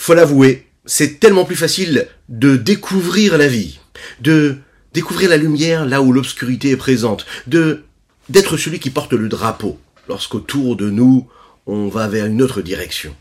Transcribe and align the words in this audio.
faut 0.00 0.14
l'avouer, 0.14 0.66
c'est 0.86 1.20
tellement 1.20 1.44
plus 1.44 1.56
facile 1.56 2.08
de 2.30 2.56
découvrir 2.56 3.36
la 3.36 3.48
vie, 3.48 3.80
de 4.22 4.56
découvrir 4.94 5.28
la 5.28 5.36
lumière 5.36 5.84
là 5.84 6.00
où 6.00 6.10
l'obscurité 6.10 6.70
est 6.70 6.78
présente, 6.78 7.26
de 7.46 7.84
d'être 8.30 8.56
celui 8.56 8.78
qui 8.78 8.88
porte 8.88 9.12
le 9.12 9.28
drapeau 9.28 9.78
lorsqu'autour 10.08 10.76
de 10.76 10.88
nous 10.88 11.28
on 11.66 11.88
va 11.88 12.08
vers 12.08 12.24
une 12.24 12.40
autre 12.40 12.62
direction. 12.62 13.14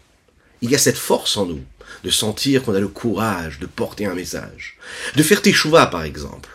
Il 0.62 0.72
y 0.72 0.76
a 0.76 0.78
cette 0.78 0.98
force 0.98 1.36
en 1.36 1.48
nous 1.48 1.60
de 2.06 2.10
sentir 2.10 2.64
qu'on 2.64 2.76
a 2.76 2.80
le 2.80 2.88
courage 2.88 3.60
de 3.60 3.66
porter 3.66 4.06
un 4.06 4.16
message, 4.16 4.78
de 5.18 5.24
faire 5.24 5.42
teshuva 5.42 5.86
par 5.88 6.04
exemple, 6.04 6.50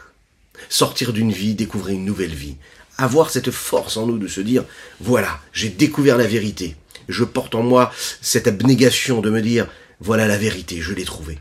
sortir 0.71 1.13
d'une 1.13 1.33
vie, 1.33 1.55
découvrir 1.55 1.97
une 1.97 2.07
nouvelle 2.07 2.35
vie, 2.35 2.57
avoir 2.97 3.29
cette 3.29 3.51
force 3.51 3.99
en 3.99 4.07
nous 4.07 4.19
de 4.19 4.29
se 4.29 4.41
dire 4.41 4.65
voilà, 5.01 5.39
j'ai 5.53 5.69
découvert 5.69 6.17
la 6.17 6.27
vérité, 6.27 6.77
je 7.11 7.25
porte 7.25 7.55
en 7.55 7.63
moi 7.63 7.93
cette 8.23 8.49
abnégation 8.49 9.21
de 9.21 9.29
me 9.29 9.43
dire 9.43 9.69
voilà 10.01 10.27
la 10.27 10.37
vérité, 10.37 10.81
je 10.81 10.93
l'ai 10.93 11.05
trouvée. 11.05 11.39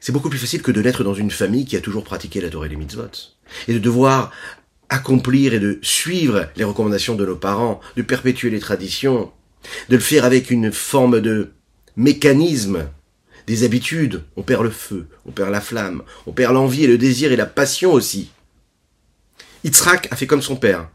C'est 0.00 0.12
beaucoup 0.12 0.30
plus 0.30 0.38
facile 0.38 0.62
que 0.62 0.72
de 0.72 0.82
naître 0.82 1.04
dans 1.04 1.14
une 1.14 1.30
famille 1.30 1.64
qui 1.64 1.76
a 1.76 1.80
toujours 1.80 2.04
pratiqué 2.04 2.40
la 2.40 2.50
Torah 2.50 2.66
et 2.66 2.68
les 2.68 2.76
mitzvot. 2.76 3.10
Et 3.68 3.74
de 3.74 3.78
devoir 3.78 4.32
accomplir 4.88 5.54
et 5.54 5.60
de 5.60 5.78
suivre 5.82 6.48
les 6.56 6.64
recommandations 6.64 7.14
de 7.14 7.24
nos 7.24 7.36
parents, 7.36 7.80
de 7.96 8.02
perpétuer 8.02 8.50
les 8.50 8.60
traditions, 8.60 9.32
de 9.88 9.96
le 9.96 10.02
faire 10.02 10.24
avec 10.24 10.50
une 10.50 10.72
forme 10.72 11.20
de 11.20 11.52
mécanisme, 11.96 12.88
des 13.46 13.64
habitudes. 13.64 14.22
On 14.36 14.42
perd 14.42 14.64
le 14.64 14.70
feu, 14.70 15.08
on 15.24 15.32
perd 15.32 15.50
la 15.50 15.60
flamme, 15.60 16.02
on 16.26 16.32
perd 16.32 16.54
l'envie 16.54 16.84
et 16.84 16.88
le 16.88 16.98
désir 16.98 17.32
et 17.32 17.36
la 17.36 17.46
passion 17.46 17.92
aussi. 17.92 18.30
Yitzhak 19.64 20.08
a 20.10 20.16
fait 20.16 20.26
comme 20.26 20.42
son 20.42 20.56
père. 20.56 20.88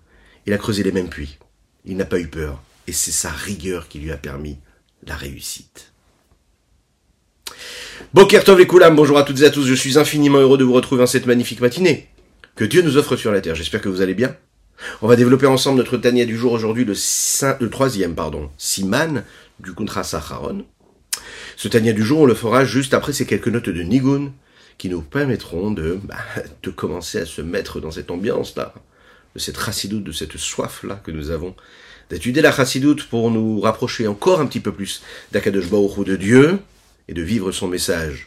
Il 0.45 0.53
a 0.53 0.57
creusé 0.57 0.83
les 0.83 0.91
mêmes 0.91 1.09
puits. 1.09 1.37
Il 1.85 1.97
n'a 1.97 2.05
pas 2.05 2.19
eu 2.19 2.27
peur. 2.27 2.61
Et 2.87 2.93
c'est 2.93 3.11
sa 3.11 3.31
rigueur 3.31 3.87
qui 3.87 3.99
lui 3.99 4.11
a 4.11 4.17
permis 4.17 4.59
la 5.05 5.15
réussite. 5.15 5.93
Bokertov 8.13 8.61
et 8.61 8.67
Koulam, 8.67 8.95
bonjour 8.95 9.17
à 9.17 9.23
toutes 9.23 9.41
et 9.41 9.45
à 9.45 9.49
tous, 9.49 9.65
je 9.65 9.73
suis 9.73 9.97
infiniment 9.97 10.39
heureux 10.39 10.57
de 10.57 10.63
vous 10.63 10.73
retrouver 10.73 11.03
en 11.03 11.07
cette 11.07 11.25
magnifique 11.25 11.61
matinée 11.61 12.07
que 12.55 12.63
Dieu 12.63 12.81
nous 12.81 12.97
offre 12.97 13.15
sur 13.15 13.31
la 13.31 13.41
terre. 13.41 13.55
J'espère 13.55 13.81
que 13.81 13.89
vous 13.89 14.01
allez 14.01 14.13
bien. 14.13 14.35
On 15.01 15.07
va 15.07 15.15
développer 15.15 15.45
ensemble 15.45 15.79
notre 15.79 15.97
Tania 15.97 16.25
du 16.25 16.37
jour 16.37 16.51
aujourd'hui, 16.51 16.85
le, 16.85 17.69
troisième, 17.69 18.15
pardon, 18.15 18.49
Siman 18.57 19.23
du 19.59 19.73
Kuntra 19.73 20.03
Sacharon. 20.03 20.65
Ce 21.55 21.67
Tania 21.67 21.93
du 21.93 22.03
jour, 22.03 22.21
on 22.21 22.25
le 22.25 22.33
fera 22.33 22.65
juste 22.65 22.93
après 22.93 23.13
ces 23.13 23.25
quelques 23.25 23.47
notes 23.47 23.69
de 23.69 23.81
Nigun 23.81 24.31
qui 24.77 24.89
nous 24.89 25.01
permettront 25.01 25.71
de, 25.71 25.99
bah, 26.03 26.17
commencer 26.75 27.19
à 27.19 27.25
se 27.25 27.41
mettre 27.41 27.79
dans 27.79 27.91
cette 27.91 28.11
ambiance-là, 28.11 28.73
de 29.35 29.39
cette 29.39 29.59
chassidoute, 29.59 30.03
de 30.03 30.11
cette 30.11 30.37
soif-là 30.37 31.01
que 31.03 31.11
nous 31.11 31.31
avons, 31.31 31.55
d'étudier 32.09 32.41
la 32.41 32.51
chassidoute 32.51 33.03
pour 33.03 33.31
nous 33.31 33.59
rapprocher 33.59 34.07
encore 34.07 34.39
un 34.39 34.45
petit 34.45 34.59
peu 34.59 34.71
plus 34.71 35.01
d'Akadosh 35.31 35.69
Baruch 35.69 36.05
de 36.05 36.15
Dieu, 36.15 36.59
et 37.07 37.13
de 37.13 37.21
vivre 37.21 37.51
son 37.51 37.67
message. 37.67 38.25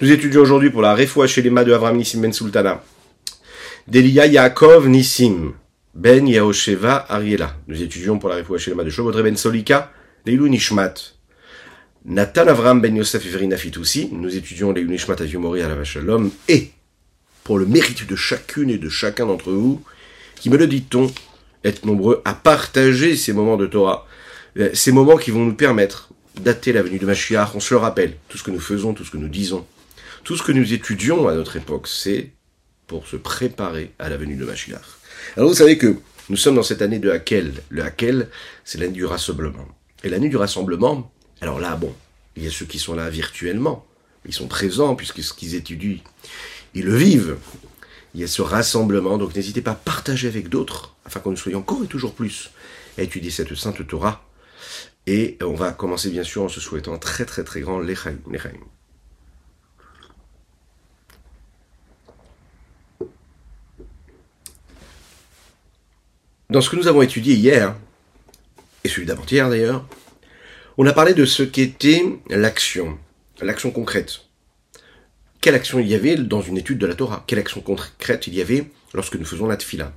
Nous 0.00 0.12
étudions 0.12 0.42
aujourd'hui 0.42 0.70
pour 0.70 0.82
la 0.82 0.94
Refoua 0.94 1.26
chez 1.26 1.42
les 1.42 1.50
de 1.50 1.72
Avram 1.72 1.96
Nissim 1.96 2.20
Ben 2.20 2.32
Sultana. 2.32 2.82
Delia 3.88 4.26
Yaakov 4.26 4.88
Nissim 4.88 5.54
Ben 5.96 6.28
Yaosheva 6.28 7.06
Ariela. 7.08 7.56
Nous 7.68 7.80
étudions 7.80 8.18
pour 8.18 8.28
la 8.28 8.36
Refoua 8.36 8.58
chez 8.58 8.74
les 8.74 8.84
de 8.84 8.90
Shobotre 8.90 9.22
Ben 9.22 9.34
Solika. 9.34 9.90
Leilou 10.26 10.46
Nishmat. 10.46 10.92
Nathan 12.04 12.48
Avram 12.48 12.82
Ben 12.82 12.94
Yosef 12.94 13.24
Iverina 13.24 13.56
Fitoussi. 13.56 14.10
Nous 14.12 14.36
étudions 14.36 14.72
Leilou 14.72 14.90
Nishmat 14.90 15.22
Aviumori 15.22 15.62
à 15.62 15.68
la 15.68 15.74
Vachalom. 15.74 16.30
Et, 16.48 16.68
pour 17.44 17.58
le 17.58 17.64
mérite 17.64 18.06
de 18.06 18.14
chacune 18.14 18.68
et 18.68 18.76
de 18.76 18.90
chacun 18.90 19.24
d'entre 19.24 19.50
vous, 19.50 19.82
qui 20.34 20.50
me 20.50 20.58
le 20.58 20.66
dit-on, 20.66 21.10
être 21.64 21.86
nombreux 21.86 22.20
à 22.26 22.34
partager 22.34 23.16
ces 23.16 23.32
moments 23.32 23.56
de 23.56 23.66
Torah 23.66 24.06
euh, 24.58 24.68
ces 24.74 24.92
moments 24.92 25.16
qui 25.16 25.30
vont 25.30 25.46
nous 25.46 25.54
permettre 25.54 26.10
dater 26.42 26.74
la 26.74 26.82
venue 26.82 26.98
de 26.98 27.06
Mashiach, 27.06 27.54
on 27.54 27.60
se 27.60 27.72
le 27.72 27.78
rappelle, 27.78 28.16
tout 28.28 28.36
ce 28.36 28.42
que 28.42 28.50
nous 28.50 28.60
faisons, 28.60 28.92
tout 28.92 29.04
ce 29.04 29.10
que 29.10 29.16
nous 29.16 29.28
disons, 29.28 29.66
tout 30.24 30.36
ce 30.36 30.42
que 30.42 30.52
nous 30.52 30.74
étudions 30.74 31.26
à 31.26 31.34
notre 31.34 31.56
époque, 31.56 31.88
c'est 31.88 32.32
pour 32.86 33.06
se 33.06 33.16
préparer 33.16 33.92
à 33.98 34.10
la 34.10 34.18
venue 34.18 34.36
de 34.36 34.44
Mashiach. 34.44 34.84
Alors 35.36 35.48
vous 35.48 35.56
savez 35.56 35.78
que 35.78 35.96
nous 36.28 36.36
sommes 36.36 36.56
dans 36.56 36.62
cette 36.62 36.82
année 36.82 36.98
de 36.98 37.10
Hakel. 37.10 37.54
Le 37.68 37.82
Hakel, 37.82 38.28
c'est 38.64 38.78
l'année 38.78 38.92
du 38.92 39.04
rassemblement. 39.04 39.66
Et 40.04 40.08
l'année 40.08 40.28
du 40.28 40.36
rassemblement, 40.36 41.10
alors 41.40 41.60
là, 41.60 41.76
bon, 41.76 41.94
il 42.36 42.44
y 42.44 42.46
a 42.46 42.50
ceux 42.50 42.66
qui 42.66 42.78
sont 42.78 42.94
là 42.94 43.08
virtuellement, 43.10 43.86
ils 44.26 44.34
sont 44.34 44.48
présents 44.48 44.94
puisque 44.94 45.22
ce 45.22 45.32
qu'ils 45.32 45.54
étudient, 45.54 45.98
ils 46.74 46.84
le 46.84 46.96
vivent. 46.96 47.36
Il 48.14 48.20
y 48.20 48.24
a 48.24 48.28
ce 48.28 48.42
rassemblement, 48.42 49.18
donc 49.18 49.34
n'hésitez 49.34 49.62
pas 49.62 49.72
à 49.72 49.74
partager 49.74 50.28
avec 50.28 50.48
d'autres, 50.48 50.94
afin 51.04 51.20
qu'on 51.20 51.30
nous 51.30 51.36
soyons 51.36 51.58
encore 51.58 51.84
et 51.84 51.86
toujours 51.86 52.14
plus 52.14 52.50
à 52.98 53.02
étudier 53.02 53.30
cette 53.30 53.54
sainte 53.54 53.86
Torah 53.86 54.26
et 55.06 55.38
on 55.42 55.54
va 55.54 55.72
commencer 55.72 56.10
bien 56.10 56.24
sûr 56.24 56.42
en 56.42 56.48
se 56.48 56.60
souhaitant 56.60 56.98
très 56.98 57.24
très 57.24 57.44
très 57.44 57.60
grand 57.60 57.78
l'Echaim. 57.78 58.18
Dans 66.56 66.62
ce 66.62 66.70
que 66.70 66.76
nous 66.76 66.88
avons 66.88 67.02
étudié 67.02 67.34
hier, 67.34 67.76
et 68.82 68.88
celui 68.88 69.04
d'avant-hier 69.04 69.50
d'ailleurs, 69.50 69.86
on 70.78 70.86
a 70.86 70.94
parlé 70.94 71.12
de 71.12 71.26
ce 71.26 71.42
qu'était 71.42 72.02
l'action, 72.30 72.98
l'action 73.42 73.70
concrète. 73.70 74.22
Quelle 75.42 75.54
action 75.54 75.80
il 75.80 75.86
y 75.86 75.94
avait 75.94 76.16
dans 76.16 76.40
une 76.40 76.56
étude 76.56 76.78
de 76.78 76.86
la 76.86 76.94
Torah? 76.94 77.24
Quelle 77.26 77.40
action 77.40 77.60
concrète 77.60 78.26
il 78.26 78.34
y 78.34 78.40
avait 78.40 78.70
lorsque 78.94 79.16
nous 79.16 79.26
faisons 79.26 79.46
la 79.46 79.58
tfila 79.58 79.92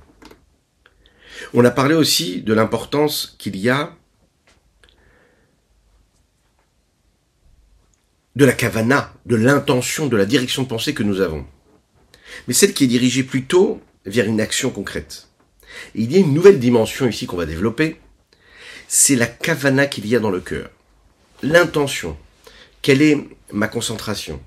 On 1.54 1.64
a 1.64 1.70
parlé 1.70 1.94
aussi 1.94 2.42
de 2.42 2.52
l'importance 2.52 3.36
qu'il 3.38 3.56
y 3.56 3.70
a 3.70 3.96
de 8.36 8.44
la 8.44 8.52
kavana, 8.52 9.14
de 9.24 9.36
l'intention, 9.36 10.08
de 10.08 10.16
la 10.18 10.26
direction 10.26 10.64
de 10.64 10.68
pensée 10.68 10.92
que 10.92 11.02
nous 11.02 11.22
avons. 11.22 11.46
Mais 12.48 12.52
celle 12.52 12.74
qui 12.74 12.84
est 12.84 12.86
dirigée 12.86 13.24
plutôt 13.24 13.80
vers 14.04 14.26
une 14.26 14.42
action 14.42 14.68
concrète. 14.68 15.29
Il 15.94 16.12
y 16.12 16.16
a 16.16 16.18
une 16.18 16.34
nouvelle 16.34 16.58
dimension 16.58 17.06
ici 17.08 17.26
qu'on 17.26 17.36
va 17.36 17.46
développer, 17.46 17.96
c'est 18.88 19.16
la 19.16 19.26
kavana 19.26 19.86
qu'il 19.86 20.06
y 20.06 20.16
a 20.16 20.20
dans 20.20 20.30
le 20.30 20.40
cœur. 20.40 20.70
L'intention. 21.42 22.16
Quelle 22.82 23.02
est 23.02 23.18
ma 23.52 23.68
concentration? 23.68 24.40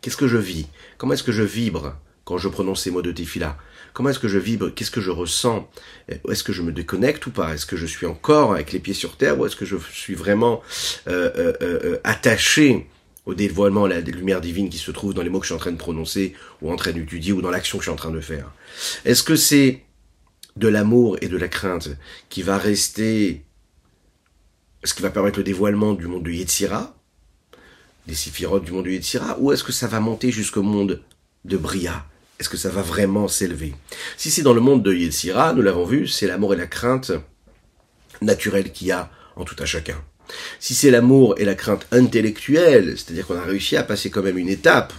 Qu'est-ce 0.00 0.16
que 0.16 0.28
je 0.28 0.36
vis? 0.36 0.66
Comment 0.98 1.14
est-ce 1.14 1.22
que 1.22 1.32
je 1.32 1.42
vibre 1.42 1.96
quand 2.24 2.38
je 2.38 2.48
prononce 2.48 2.82
ces 2.82 2.90
mots 2.90 3.02
de 3.02 3.12
tefila? 3.12 3.56
Comment 3.92 4.10
est-ce 4.10 4.18
que 4.18 4.28
je 4.28 4.38
vibre? 4.38 4.70
Qu'est-ce 4.74 4.90
que 4.90 5.00
je 5.00 5.10
ressens? 5.10 5.70
Est-ce 6.08 6.42
que 6.42 6.52
je 6.52 6.62
me 6.62 6.72
déconnecte 6.72 7.24
ou 7.26 7.30
pas? 7.30 7.54
Est-ce 7.54 7.66
que 7.66 7.76
je 7.76 7.86
suis 7.86 8.06
encore 8.06 8.52
avec 8.52 8.72
les 8.72 8.80
pieds 8.80 8.94
sur 8.94 9.16
terre 9.16 9.38
ou 9.38 9.46
est-ce 9.46 9.54
que 9.54 9.64
je 9.64 9.76
suis 9.92 10.14
vraiment 10.14 10.60
euh, 11.06 11.30
euh, 11.36 11.52
euh, 11.62 12.00
attaché 12.02 12.88
au 13.26 13.34
dévoilement 13.34 13.86
la 13.86 14.00
lumière 14.00 14.40
divine 14.40 14.68
qui 14.68 14.78
se 14.78 14.90
trouve 14.90 15.14
dans 15.14 15.22
les 15.22 15.30
mots 15.30 15.38
que 15.38 15.46
je 15.46 15.52
suis 15.52 15.54
en 15.54 15.60
train 15.60 15.72
de 15.72 15.76
prononcer 15.76 16.34
ou 16.60 16.72
en 16.72 16.76
train 16.76 16.92
d'étudier 16.92 17.32
ou 17.32 17.40
dans 17.40 17.50
l'action 17.50 17.78
que 17.78 17.84
je 17.84 17.90
suis 17.90 17.94
en 17.94 17.96
train 17.96 18.10
de 18.10 18.20
faire? 18.20 18.50
Est-ce 19.04 19.22
que 19.22 19.36
c'est 19.36 19.82
de 20.56 20.68
l'amour 20.68 21.16
et 21.20 21.28
de 21.28 21.36
la 21.36 21.48
crainte 21.48 21.90
qui 22.28 22.42
va 22.42 22.58
rester 22.58 23.44
ce 24.84 24.94
qui 24.94 25.02
va 25.02 25.10
permettre 25.10 25.38
le 25.38 25.44
dévoilement 25.44 25.94
du 25.94 26.06
monde 26.06 26.24
de 26.24 26.30
Yetzira, 26.30 26.94
des 28.06 28.14
séphirotes 28.14 28.64
du 28.64 28.72
monde 28.72 28.84
de 28.84 28.90
Yetzira, 28.90 29.38
ou 29.40 29.50
est-ce 29.50 29.64
que 29.64 29.72
ça 29.72 29.86
va 29.86 29.98
monter 29.98 30.30
jusqu'au 30.30 30.62
monde 30.62 31.02
de 31.44 31.56
Bria, 31.56 32.06
est-ce 32.38 32.48
que 32.48 32.56
ça 32.56 32.68
va 32.68 32.82
vraiment 32.82 33.26
s'élever? 33.26 33.74
Si 34.16 34.30
c'est 34.30 34.42
dans 34.42 34.52
le 34.52 34.60
monde 34.60 34.82
de 34.82 34.92
Yetzira, 34.92 35.54
nous 35.54 35.62
l'avons 35.62 35.86
vu, 35.86 36.06
c'est 36.06 36.26
l'amour 36.26 36.52
et 36.52 36.58
la 36.58 36.66
crainte 36.66 37.12
naturelle 38.20 38.72
qu'il 38.72 38.88
y 38.88 38.92
a 38.92 39.10
en 39.36 39.44
tout 39.44 39.56
à 39.58 39.64
chacun. 39.64 40.02
Si 40.60 40.74
c'est 40.74 40.90
l'amour 40.90 41.34
et 41.38 41.44
la 41.44 41.54
crainte 41.54 41.86
intellectuelle, 41.90 42.96
c'est-à-dire 42.96 43.26
qu'on 43.26 43.38
a 43.38 43.44
réussi 43.44 43.76
à 43.76 43.82
passer 43.82 44.10
quand 44.10 44.22
même 44.22 44.38
une 44.38 44.48
étape, 44.48 44.92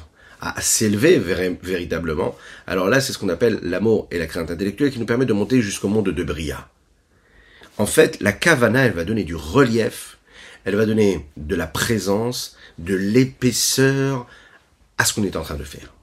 à, 0.45 0.61
s'élever 0.61 1.17
véritablement, 1.17 2.35
alors 2.67 2.87
là 2.87 3.01
c'est 3.01 3.13
ce 3.13 3.17
qu'on 3.17 3.29
appelle 3.29 3.59
l'amour 3.63 4.07
et 4.11 4.19
la 4.19 4.27
crainte 4.27 4.51
intellectuelle 4.51 4.91
qui 4.91 4.99
nous 4.99 5.05
permet 5.05 5.25
de 5.25 5.33
monter 5.33 5.61
jusqu'au 5.61 5.87
monde 5.87 6.09
de 6.09 6.23
Bria. 6.23 6.69
En 7.77 7.85
fait, 7.85 8.21
la 8.21 8.31
kavana, 8.31 8.85
elle 8.85 8.93
va 8.93 9.03
donner 9.03 9.23
du 9.23 9.35
relief, 9.35 10.17
elle 10.63 10.75
va 10.75 10.85
donner 10.85 11.25
de 11.35 11.55
la 11.55 11.67
présence, 11.67 12.55
de 12.77 12.95
l'épaisseur 12.95 14.27
à 14.97 15.05
ce 15.05 15.13
qu'on 15.13 15.23
est 15.23 15.35
en 15.35 15.41
train 15.41 15.55
de 15.55 15.63
faire. 15.63 15.93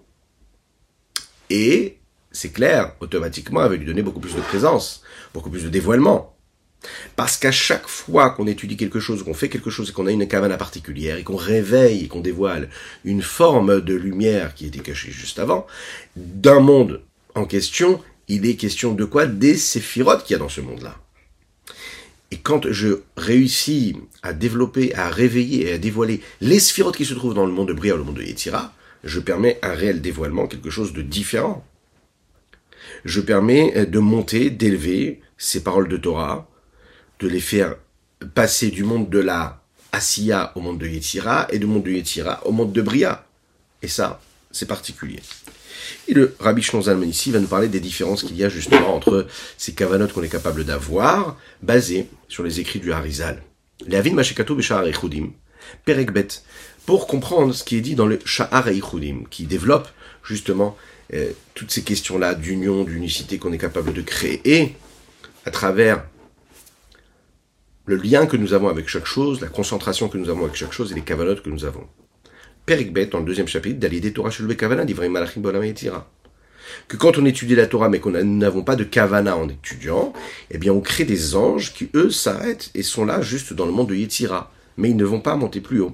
Et 1.48 1.98
c'est 2.30 2.50
clair, 2.50 2.94
automatiquement, 3.00 3.62
elle 3.62 3.70
va 3.70 3.76
lui 3.76 3.86
donner 3.86 4.02
beaucoup 4.02 4.20
plus 4.20 4.34
de 4.34 4.40
présence, 4.40 5.02
beaucoup 5.32 5.50
plus 5.50 5.64
de 5.64 5.68
dévoilement. 5.68 6.31
Parce 7.16 7.36
qu'à 7.36 7.52
chaque 7.52 7.86
fois 7.86 8.30
qu'on 8.30 8.46
étudie 8.46 8.76
quelque 8.76 9.00
chose, 9.00 9.22
qu'on 9.22 9.34
fait 9.34 9.48
quelque 9.48 9.70
chose 9.70 9.90
et 9.90 9.92
qu'on 9.92 10.06
a 10.06 10.12
une 10.12 10.26
kavana 10.26 10.56
particulière 10.56 11.16
et 11.16 11.22
qu'on 11.22 11.36
réveille 11.36 12.04
et 12.04 12.08
qu'on 12.08 12.20
dévoile 12.20 12.68
une 13.04 13.22
forme 13.22 13.80
de 13.80 13.94
lumière 13.94 14.54
qui 14.54 14.66
était 14.66 14.80
cachée 14.80 15.10
juste 15.10 15.38
avant, 15.38 15.66
d'un 16.16 16.60
monde 16.60 17.02
en 17.34 17.44
question, 17.44 18.00
il 18.28 18.46
est 18.46 18.56
question 18.56 18.94
de 18.94 19.04
quoi? 19.04 19.26
Des 19.26 19.56
séphirotes 19.56 20.24
qu'il 20.24 20.34
y 20.34 20.36
a 20.36 20.38
dans 20.38 20.48
ce 20.48 20.60
monde-là. 20.60 20.98
Et 22.30 22.38
quand 22.38 22.70
je 22.72 23.00
réussis 23.16 23.96
à 24.22 24.32
développer, 24.32 24.94
à 24.94 25.10
réveiller 25.10 25.68
et 25.68 25.72
à 25.74 25.78
dévoiler 25.78 26.22
les 26.40 26.60
sphirotes 26.60 26.96
qui 26.96 27.04
se 27.04 27.14
trouvent 27.14 27.34
dans 27.34 27.46
le 27.46 27.52
monde 27.52 27.68
de 27.68 27.74
Bria, 27.74 27.94
le 27.94 28.04
monde 28.04 28.16
de 28.16 28.22
Yetzira, 28.22 28.72
je 29.04 29.20
permets 29.20 29.58
un 29.62 29.74
réel 29.74 30.00
dévoilement, 30.00 30.46
quelque 30.46 30.70
chose 30.70 30.92
de 30.92 31.02
différent. 31.02 31.64
Je 33.04 33.20
permets 33.20 33.86
de 33.86 33.98
monter, 33.98 34.48
d'élever 34.50 35.20
ces 35.36 35.62
paroles 35.62 35.88
de 35.88 35.96
Torah, 35.96 36.48
de 37.22 37.28
les 37.28 37.40
faire 37.40 37.76
passer 38.34 38.70
du 38.70 38.82
monde 38.82 39.08
de 39.08 39.20
la 39.20 39.62
Asiya 39.92 40.52
au 40.56 40.60
monde 40.60 40.78
de 40.78 40.88
Yetzira 40.88 41.46
et 41.50 41.58
du 41.58 41.66
monde 41.66 41.84
de 41.84 41.92
Yetzira 41.92 42.44
au 42.46 42.52
monde 42.52 42.72
de 42.72 42.82
Bria. 42.82 43.24
Et 43.80 43.88
ça, 43.88 44.20
c'est 44.50 44.66
particulier. 44.66 45.20
Et 46.08 46.14
le 46.14 46.34
Rabbi 46.40 46.62
Shlonzalman 46.62 47.08
ici 47.08 47.30
va 47.30 47.38
nous 47.38 47.46
parler 47.46 47.68
des 47.68 47.80
différences 47.80 48.24
qu'il 48.24 48.36
y 48.36 48.44
a 48.44 48.48
justement 48.48 48.94
entre 48.94 49.26
ces 49.56 49.72
cavanotes 49.72 50.12
qu'on 50.12 50.22
est 50.22 50.28
capable 50.28 50.64
d'avoir, 50.64 51.36
basées 51.62 52.08
sur 52.28 52.42
les 52.42 52.58
écrits 52.58 52.80
du 52.80 52.92
Harizal. 52.92 53.42
Les 53.86 53.96
Avin 53.96 54.12
Mashekato 54.12 54.54
Beshahar 54.56 54.86
Echudim, 54.86 55.30
Perekbet, 55.84 56.28
pour 56.86 57.06
comprendre 57.06 57.54
ce 57.54 57.62
qui 57.62 57.76
est 57.76 57.80
dit 57.80 57.94
dans 57.94 58.06
le 58.06 58.18
Shahar 58.24 58.68
Echudim, 58.68 59.24
qui 59.30 59.46
développe 59.46 59.88
justement 60.24 60.76
euh, 61.14 61.30
toutes 61.54 61.70
ces 61.70 61.82
questions-là 61.82 62.34
d'union, 62.34 62.84
d'unicité 62.84 63.38
qu'on 63.38 63.52
est 63.52 63.58
capable 63.58 63.92
de 63.92 64.02
créer, 64.02 64.76
à 65.44 65.50
travers 65.50 66.04
le 67.92 68.02
lien 68.02 68.24
que 68.24 68.38
nous 68.38 68.54
avons 68.54 68.68
avec 68.68 68.88
chaque 68.88 69.04
chose, 69.04 69.42
la 69.42 69.48
concentration 69.48 70.08
que 70.08 70.16
nous 70.16 70.30
avons 70.30 70.44
avec 70.44 70.56
chaque 70.56 70.72
chose 70.72 70.92
et 70.92 70.94
les 70.94 71.02
cavanotes 71.02 71.42
que 71.42 71.50
nous 71.50 71.66
avons. 71.66 71.86
Perikbet, 72.64 73.06
dans 73.06 73.18
le 73.18 73.26
deuxième 73.26 73.48
chapitre, 73.48 73.78
d'Alidé 73.78 74.14
Torah 74.14 74.30
Shelbe 74.30 74.56
Kavana, 74.56 74.86
d'Ivrahim 74.86 75.12
Malachim 75.12 75.42
Bolam 75.42 75.62
Que 76.88 76.96
quand 76.96 77.18
on 77.18 77.26
étudie 77.26 77.54
la 77.54 77.66
Torah, 77.66 77.90
mais 77.90 78.00
qu'on 78.00 78.12
n'avons 78.12 78.62
pas 78.62 78.76
de 78.76 78.84
Kavana 78.84 79.36
en 79.36 79.46
étudiant, 79.48 80.14
eh 80.50 80.56
bien, 80.56 80.72
on 80.72 80.80
crée 80.80 81.04
des 81.04 81.36
anges 81.36 81.74
qui, 81.74 81.90
eux, 81.94 82.08
s'arrêtent 82.08 82.70
et 82.74 82.82
sont 82.82 83.04
là 83.04 83.20
juste 83.20 83.52
dans 83.52 83.66
le 83.66 83.72
monde 83.72 83.88
de 83.88 83.94
Yetzira. 83.94 84.50
Mais 84.78 84.88
ils 84.88 84.96
ne 84.96 85.04
vont 85.04 85.20
pas 85.20 85.36
monter 85.36 85.60
plus 85.60 85.80
haut. 85.80 85.92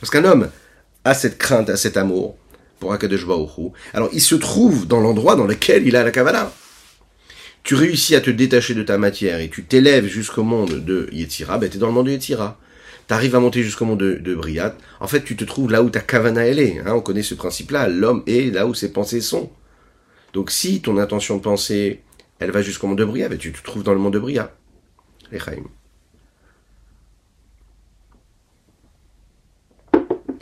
Parce 0.00 0.10
qu'un 0.10 0.24
homme 0.24 0.48
a 1.04 1.12
cette 1.12 1.36
crainte, 1.36 1.68
a 1.68 1.76
cet 1.76 1.98
amour 1.98 2.36
pour 2.80 2.92
Akadosh 2.92 3.26
alors 3.94 4.08
il 4.12 4.20
se 4.20 4.34
trouve 4.34 4.88
dans 4.88 4.98
l'endroit 4.98 5.36
dans 5.36 5.46
lequel 5.46 5.86
il 5.86 5.94
a 5.94 6.02
la 6.02 6.10
Kavana. 6.10 6.50
Tu 7.62 7.74
réussis 7.74 8.14
à 8.16 8.20
te 8.20 8.30
détacher 8.30 8.74
de 8.74 8.82
ta 8.82 8.98
matière 8.98 9.40
et 9.40 9.48
tu 9.48 9.64
t'élèves 9.64 10.06
jusqu'au 10.06 10.42
monde 10.42 10.84
de 10.84 11.08
Yetzira, 11.12 11.58
ben 11.58 11.70
es 11.72 11.78
dans 11.78 11.86
le 11.86 11.92
monde 11.92 12.06
de 12.06 12.12
Yetzira 12.12 12.58
t'arrives 13.06 13.34
à 13.34 13.40
monter 13.40 13.62
jusqu'au 13.62 13.84
monde 13.84 14.00
de, 14.00 14.14
de 14.14 14.40
en 15.00 15.06
fait, 15.06 15.22
tu 15.22 15.36
te 15.36 15.44
trouves 15.44 15.70
là 15.70 15.82
où 15.82 15.90
ta 15.90 16.00
kavana 16.00 16.46
elle 16.46 16.58
est. 16.58 16.78
Hein, 16.78 16.94
on 16.94 17.00
connaît 17.00 17.22
ce 17.22 17.34
principe-là. 17.34 17.88
L'homme 17.88 18.22
est 18.26 18.52
là 18.52 18.66
où 18.66 18.74
ses 18.74 18.92
pensées 18.92 19.20
sont. 19.20 19.50
Donc, 20.32 20.50
si 20.50 20.80
ton 20.80 20.96
intention 20.98 21.36
de 21.36 21.42
penser, 21.42 22.00
elle 22.38 22.50
va 22.50 22.62
jusqu'au 22.62 22.86
monde 22.86 22.98
de 22.98 23.04
Briat, 23.04 23.28
ben, 23.28 23.38
tu 23.38 23.52
te 23.52 23.62
trouves 23.62 23.82
dans 23.82 23.92
le 23.92 23.98
monde 23.98 24.14
de 24.14 24.18
Briat. 24.18 24.54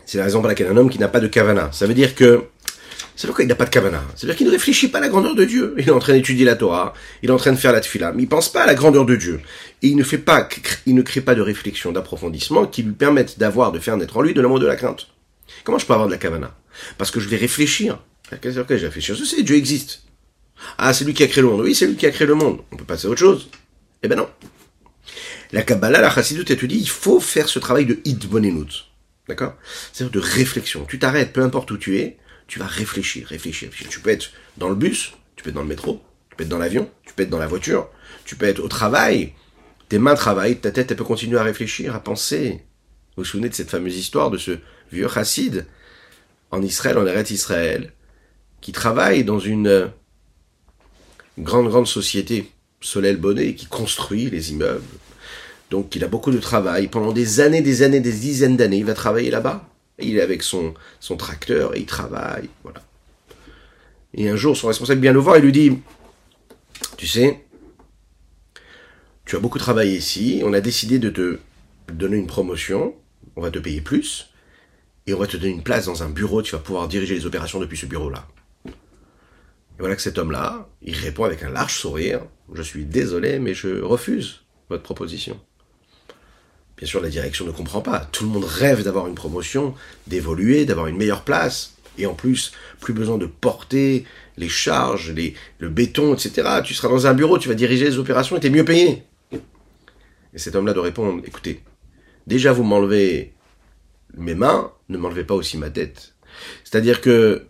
C'est 0.07 0.19
la 0.19 0.25
raison 0.25 0.41
pour 0.41 0.49
laquelle 0.49 0.69
un 0.69 0.77
homme 0.77 0.91
qui 0.91 0.99
n'a 0.99 1.09
pas 1.09 1.21
de 1.21 1.29
kavana, 1.29 1.71
ça 1.73 1.87
veut 1.87 1.95
dire 1.95 2.15
que 2.15 2.45
c'est 3.21 3.27
pourquoi 3.27 3.45
il 3.45 3.49
n'a 3.49 3.55
pas 3.55 3.67
de 3.67 3.71
kavana. 3.71 4.03
C'est-à-dire 4.17 4.35
qu'il 4.35 4.47
ne 4.47 4.51
réfléchit 4.51 4.89
pas 4.89 4.97
à 4.97 5.03
la 5.03 5.11
grandeur 5.11 5.35
de 5.35 5.45
Dieu. 5.45 5.75
Il 5.77 5.87
est 5.87 5.91
en 5.91 5.99
train 5.99 6.15
d'étudier 6.15 6.47
la 6.47 6.57
Torah, 6.57 6.95
il 7.23 7.29
est 7.29 7.33
en 7.33 7.37
train 7.37 7.53
de 7.53 7.59
faire 7.59 7.71
la 7.71 7.83
tefila, 7.83 8.13
mais 8.13 8.23
il 8.23 8.29
pense 8.31 8.51
pas 8.51 8.63
à 8.63 8.67
la 8.67 8.75
grandeur 8.75 9.05
de 9.05 9.15
Dieu. 9.15 9.43
Et 9.83 9.89
il 9.89 9.97
ne 9.97 10.03
fait 10.03 10.17
pas, 10.17 10.49
il 10.87 10.95
ne 10.95 11.03
crée 11.03 11.21
pas 11.21 11.35
de 11.35 11.43
réflexion, 11.43 11.93
d'approfondissement 11.93 12.65
qui 12.65 12.83
lui 12.83 12.95
permettent 12.95 13.39
d'avoir, 13.39 13.73
de 13.73 13.79
faire 13.79 13.99
naître 13.99 14.17
en 14.17 14.23
lui 14.23 14.33
de 14.33 14.41
l'amour 14.41 14.59
de 14.59 14.67
la 14.67 14.75
crainte. 14.75 15.09
Comment 15.65 15.77
je 15.77 15.85
peux 15.85 15.93
avoir 15.93 16.09
de 16.09 16.13
la 16.13 16.19
kavana 16.19 16.57
Parce 16.97 17.11
que 17.11 17.21
je 17.21 17.29
vais 17.29 17.37
réfléchir. 17.37 17.99
Qu'est-ce 18.41 18.59
que 18.61 18.75
je 18.75 18.81
vais 18.81 18.87
réfléchir? 18.87 19.15
Je 19.15 19.25
sais, 19.25 19.43
Dieu 19.43 19.57
existe. 19.57 20.05
Ah, 20.79 20.95
c'est 20.95 21.05
lui 21.05 21.13
qui 21.13 21.23
a 21.23 21.27
créé 21.27 21.43
le 21.43 21.51
monde. 21.51 21.61
Oui, 21.61 21.75
c'est 21.75 21.89
lui 21.89 21.97
qui 21.97 22.07
a 22.07 22.11
créé 22.11 22.27
le 22.27 22.35
monde. 22.35 22.61
On 22.73 22.77
peut 22.77 22.85
passer 22.85 23.07
à 23.07 23.11
autre 23.11 23.21
chose. 23.21 23.51
Eh 24.03 24.09
ben 24.09 24.17
non. 24.17 24.31
La 25.53 25.61
Kabbalah, 25.61 26.01
la 26.01 26.11
Chassidut, 26.11 26.47
elle 26.49 26.57
te 26.57 26.65
dit, 26.65 26.79
il 26.79 26.89
faut 26.89 27.21
faire 27.21 27.51
ce 27.51 27.59
travail 27.59 27.85
de 27.85 27.99
Hidbonenut. 28.07 28.87
D'accord? 29.29 29.57
C'est-à-dire 29.93 30.23
de 30.23 30.27
réflexion. 30.27 30.87
Tu 30.89 30.99
t'arrêtes, 30.99 31.35
peu 31.35 31.43
importe 31.43 31.71
où 31.71 31.77
tu 31.77 31.99
es, 31.99 32.17
tu 32.51 32.59
vas 32.59 32.67
réfléchir, 32.67 33.29
réfléchir. 33.29 33.71
Tu 33.71 34.01
peux 34.01 34.11
être 34.11 34.33
dans 34.57 34.69
le 34.69 34.75
bus, 34.75 35.13
tu 35.37 35.45
peux 35.45 35.51
être 35.51 35.55
dans 35.55 35.63
le 35.63 35.69
métro, 35.69 36.03
tu 36.29 36.37
peux 36.37 36.43
être 36.43 36.49
dans 36.49 36.59
l'avion, 36.59 36.91
tu 37.07 37.15
peux 37.15 37.23
être 37.23 37.31
dans 37.31 37.39
la 37.39 37.47
voiture, 37.47 37.89
tu 38.25 38.35
peux 38.35 38.47
être 38.47 38.59
au 38.59 38.67
travail. 38.67 39.35
Tes 39.89 40.01
mains 40.01 40.17
travaillent, 40.17 40.59
ta 40.59 40.73
tête, 40.73 40.91
elle 40.91 40.97
peut 40.97 41.05
continuer 41.05 41.39
à 41.39 41.45
réfléchir, 41.45 41.95
à 41.95 42.01
penser. 42.01 42.65
Vous 43.17 43.23
vous 43.23 43.25
souvenez 43.25 43.49
de 43.49 43.55
cette 43.55 43.71
fameuse 43.71 43.97
histoire 43.97 44.33
de 44.33 44.37
ce 44.37 44.59
vieux 44.91 45.09
chassid 45.09 45.65
en 46.51 46.61
Israël, 46.61 46.99
en 46.99 47.07
Eretz 47.07 47.31
Israël, 47.31 47.93
qui 48.61 48.73
travaille 48.73 49.23
dans 49.23 49.39
une 49.39 49.93
grande, 51.39 51.69
grande 51.69 51.87
société, 51.87 52.51
Solel 52.81 53.19
Bonnet, 53.19 53.55
qui 53.55 53.67
construit 53.67 54.29
les 54.29 54.51
immeubles. 54.51 54.83
Donc 55.71 55.95
il 55.95 56.03
a 56.03 56.09
beaucoup 56.09 56.33
de 56.33 56.39
travail. 56.39 56.89
Pendant 56.89 57.13
des 57.13 57.39
années, 57.39 57.63
des 57.63 57.83
années, 57.83 58.01
des 58.01 58.13
dizaines 58.13 58.57
d'années, 58.57 58.79
il 58.79 58.87
va 58.87 58.95
travailler 58.95 59.31
là-bas 59.31 59.70
il 60.03 60.17
est 60.17 60.23
avec 60.23 60.43
son, 60.43 60.75
tracteur 61.19 61.77
et 61.77 61.81
il 61.81 61.87
travaille, 61.87 62.49
voilà. 62.63 62.83
Et 64.15 64.29
un 64.29 64.37
jour, 64.37 64.57
son 64.57 64.69
responsable 64.69 65.01
vient 65.01 65.13
le 65.13 65.21
voir 65.21 65.37
et 65.37 65.41
lui 65.41 65.53
dit, 65.53 65.79
tu 66.97 67.07
sais, 67.07 67.45
tu 69.25 69.37
as 69.37 69.39
beaucoup 69.39 69.59
travaillé 69.59 69.97
ici, 69.97 70.43
on 70.45 70.53
a 70.53 70.61
décidé 70.61 70.99
de 70.99 71.11
te 71.11 71.39
donner 71.93 72.17
une 72.17 72.27
promotion, 72.27 72.95
on 73.37 73.43
va 73.43 73.51
te 73.51 73.59
payer 73.59 73.81
plus, 73.81 74.31
et 75.07 75.15
on 75.15 75.19
va 75.19 75.27
te 75.27 75.37
donner 75.37 75.53
une 75.53 75.63
place 75.63 75.87
dans 75.87 76.03
un 76.03 76.11
bureau, 76.11 76.43
tu 76.43 76.53
vas 76.53 76.59
pouvoir 76.59 76.89
diriger 76.89 77.15
les 77.15 77.27
opérations 77.27 77.61
depuis 77.61 77.79
ce 77.79 77.87
bureau-là. 77.87 78.27
Et 78.67 78.71
voilà 79.79 79.97
que 79.97 80.03
cet 80.03 80.19
homme-là, 80.19 80.69
il 80.83 80.95
répond 80.95 81.25
avec 81.25 81.43
un 81.43 81.51
large 81.51 81.75
sourire, 81.75 82.23
je 82.53 82.63
suis 82.63 82.85
désolé, 82.85 83.39
mais 83.39 83.55
je 83.55 83.81
refuse 83.81 84.43
votre 84.69 84.83
proposition. 84.83 85.41
Bien 86.81 86.89
sûr, 86.89 87.03
la 87.03 87.11
direction 87.11 87.45
ne 87.45 87.51
comprend 87.51 87.83
pas. 87.83 88.09
Tout 88.11 88.25
le 88.25 88.31
monde 88.31 88.45
rêve 88.45 88.83
d'avoir 88.83 89.07
une 89.07 89.15
promotion, 89.15 89.75
d'évoluer, 90.07 90.65
d'avoir 90.65 90.87
une 90.87 90.97
meilleure 90.97 91.25
place. 91.25 91.75
Et 91.99 92.07
en 92.07 92.15
plus, 92.15 92.53
plus 92.81 92.95
besoin 92.95 93.19
de 93.19 93.27
porter 93.27 94.07
les 94.39 94.49
charges, 94.49 95.13
les, 95.13 95.35
le 95.59 95.69
béton, 95.69 96.15
etc. 96.15 96.49
Tu 96.65 96.73
seras 96.73 96.89
dans 96.89 97.07
un 97.07 97.13
bureau, 97.13 97.39
tu 97.39 97.51
vas 97.51 97.55
diriger 97.55 97.85
les 97.85 97.99
opérations 97.99 98.39
et 98.39 98.41
tu 98.41 98.47
es 98.47 98.51
mieux 98.51 98.65
payé. 98.65 99.03
Et 100.33 100.39
cet 100.39 100.55
homme-là 100.55 100.73
de 100.73 100.79
répondre, 100.79 101.23
écoutez, 101.27 101.63
déjà 102.27 102.53
vous 102.53 102.63
m'enlevez 102.63 103.35
mes 104.17 104.35
mains, 104.35 104.73
ne 104.89 104.97
m'enlevez 104.97 105.25
pas 105.25 105.35
aussi 105.35 105.59
ma 105.59 105.69
tête. 105.69 106.15
C'est-à-dire 106.65 107.03
que 107.03 107.47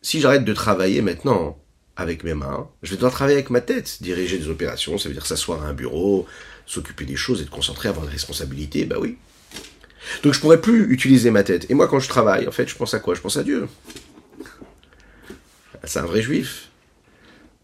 si 0.00 0.22
j'arrête 0.22 0.46
de 0.46 0.54
travailler 0.54 1.02
maintenant 1.02 1.58
avec 1.96 2.24
mes 2.24 2.34
mains, 2.34 2.70
je 2.82 2.92
vais 2.92 2.96
devoir 2.96 3.12
travailler 3.12 3.36
avec 3.36 3.50
ma 3.50 3.60
tête, 3.60 3.98
diriger 4.00 4.38
des 4.38 4.48
opérations, 4.48 4.96
ça 4.96 5.10
veut 5.10 5.14
dire 5.14 5.26
s'asseoir 5.26 5.62
à 5.62 5.68
un 5.68 5.74
bureau, 5.74 6.26
s'occuper 6.66 7.04
des 7.04 7.16
choses, 7.16 7.42
être 7.42 7.50
concentré, 7.50 7.88
avoir 7.88 8.06
des 8.06 8.12
responsabilités, 8.12 8.84
bah 8.84 8.96
oui. 9.00 9.16
Donc 10.22 10.34
je 10.34 10.40
pourrais 10.40 10.60
plus 10.60 10.92
utiliser 10.92 11.30
ma 11.30 11.42
tête. 11.42 11.70
Et 11.70 11.74
moi, 11.74 11.88
quand 11.88 12.00
je 12.00 12.08
travaille, 12.08 12.46
en 12.46 12.52
fait, 12.52 12.68
je 12.68 12.76
pense 12.76 12.94
à 12.94 13.00
quoi? 13.00 13.14
Je 13.14 13.20
pense 13.20 13.36
à 13.36 13.42
Dieu. 13.42 13.68
C'est 15.84 15.98
un 15.98 16.06
vrai 16.06 16.22
juif. 16.22 16.68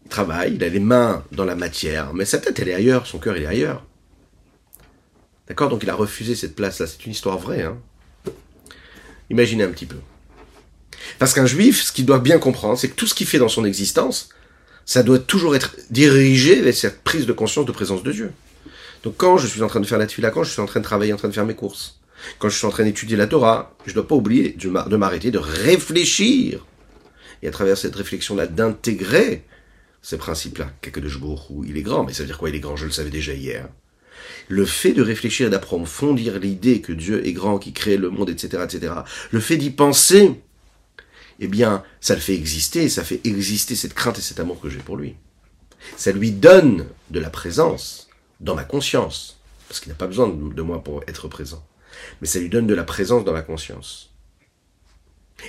Il 0.05 0.09
travaille, 0.09 0.55
il 0.55 0.63
a 0.63 0.69
les 0.69 0.79
mains 0.79 1.23
dans 1.31 1.45
la 1.45 1.55
matière, 1.55 2.13
mais 2.13 2.25
sa 2.25 2.37
tête, 2.37 2.59
elle 2.59 2.69
est 2.69 2.73
ailleurs, 2.73 3.07
son 3.07 3.19
cœur, 3.19 3.37
il 3.37 3.43
est 3.43 3.47
ailleurs. 3.47 3.85
D'accord? 5.47 5.69
Donc 5.69 5.83
il 5.83 5.89
a 5.89 5.95
refusé 5.95 6.35
cette 6.35 6.55
place-là. 6.55 6.87
C'est 6.87 7.05
une 7.05 7.11
histoire 7.11 7.37
vraie. 7.37 7.63
Hein 7.63 7.77
Imaginez 9.29 9.63
un 9.63 9.71
petit 9.71 9.85
peu. 9.85 9.97
Parce 11.19 11.33
qu'un 11.33 11.45
juif, 11.45 11.83
ce 11.83 11.91
qu'il 11.91 12.05
doit 12.05 12.19
bien 12.19 12.37
comprendre, 12.37 12.77
c'est 12.77 12.89
que 12.89 12.95
tout 12.95 13.07
ce 13.07 13.13
qu'il 13.13 13.27
fait 13.27 13.39
dans 13.39 13.49
son 13.49 13.65
existence, 13.65 14.29
ça 14.85 15.03
doit 15.03 15.19
toujours 15.19 15.55
être 15.55 15.75
dirigé 15.89 16.61
vers 16.61 16.73
cette 16.73 17.03
prise 17.03 17.25
de 17.25 17.33
conscience 17.33 17.65
de 17.65 17.71
présence 17.71 18.03
de 18.03 18.11
Dieu. 18.11 18.31
Donc 19.03 19.15
quand 19.17 19.37
je 19.37 19.47
suis 19.47 19.61
en 19.61 19.67
train 19.67 19.79
de 19.79 19.85
faire 19.85 19.97
la 19.97 20.07
tefila, 20.07 20.31
quand 20.31 20.43
je 20.43 20.51
suis 20.51 20.61
en 20.61 20.65
train 20.65 20.79
de 20.79 20.85
travailler, 20.85 21.13
en 21.13 21.17
train 21.17 21.27
de 21.27 21.33
faire 21.33 21.45
mes 21.45 21.55
courses, 21.55 21.99
quand 22.39 22.49
je 22.49 22.57
suis 22.57 22.67
en 22.67 22.69
train 22.69 22.83
d'étudier 22.83 23.17
la 23.17 23.27
Torah, 23.27 23.75
je 23.85 23.91
ne 23.91 23.95
dois 23.95 24.07
pas 24.07 24.15
oublier 24.15 24.55
de 24.57 24.95
m'arrêter, 24.95 25.31
de 25.31 25.39
réfléchir 25.39 26.65
et 27.41 27.47
à 27.47 27.51
travers 27.51 27.77
cette 27.77 27.95
réflexion-là 27.95 28.47
d'intégrer 28.47 29.43
ces 30.01 30.17
principes-là. 30.17 30.71
de 30.83 31.09
où 31.49 31.63
il 31.63 31.77
est 31.77 31.81
grand, 31.81 32.03
mais 32.03 32.13
ça 32.13 32.23
veut 32.23 32.27
dire 32.27 32.37
quoi 32.37 32.49
il 32.49 32.55
est 32.55 32.59
grand 32.59 32.75
Je 32.75 32.85
le 32.85 32.91
savais 32.91 33.09
déjà 33.09 33.33
hier. 33.33 33.69
Le 34.47 34.65
fait 34.65 34.93
de 34.93 35.01
réfléchir 35.01 35.47
et 35.47 35.49
d'approfondir 35.49 36.39
l'idée 36.39 36.81
que 36.81 36.93
Dieu 36.93 37.25
est 37.25 37.33
grand, 37.33 37.57
qui 37.57 37.73
crée 37.73 37.97
le 37.97 38.09
monde, 38.09 38.29
etc., 38.29 38.63
etc., 38.63 38.93
le 39.31 39.39
fait 39.39 39.57
d'y 39.57 39.69
penser, 39.69 40.41
eh 41.39 41.47
bien, 41.47 41.83
ça 41.99 42.15
le 42.15 42.21
fait 42.21 42.35
exister, 42.35 42.89
ça 42.89 43.03
fait 43.03 43.21
exister 43.23 43.75
cette 43.75 43.93
crainte 43.93 44.19
et 44.19 44.21
cet 44.21 44.39
amour 44.39 44.59
que 44.59 44.69
j'ai 44.69 44.79
pour 44.79 44.97
lui. 44.97 45.15
Ça 45.97 46.11
lui 46.11 46.31
donne 46.31 46.85
de 47.09 47.19
la 47.19 47.29
présence 47.29 48.10
dans 48.41 48.55
ma 48.55 48.63
conscience, 48.65 49.39
parce 49.67 49.79
qu'il 49.79 49.89
n'a 49.89 49.97
pas 49.97 50.07
besoin 50.07 50.27
de 50.27 50.61
moi 50.61 50.83
pour 50.83 51.03
être 51.07 51.27
présent, 51.27 51.65
mais 52.19 52.27
ça 52.27 52.39
lui 52.39 52.49
donne 52.49 52.67
de 52.67 52.73
la 52.73 52.83
présence 52.83 53.23
dans 53.23 53.33
ma 53.33 53.43
conscience. 53.43 54.09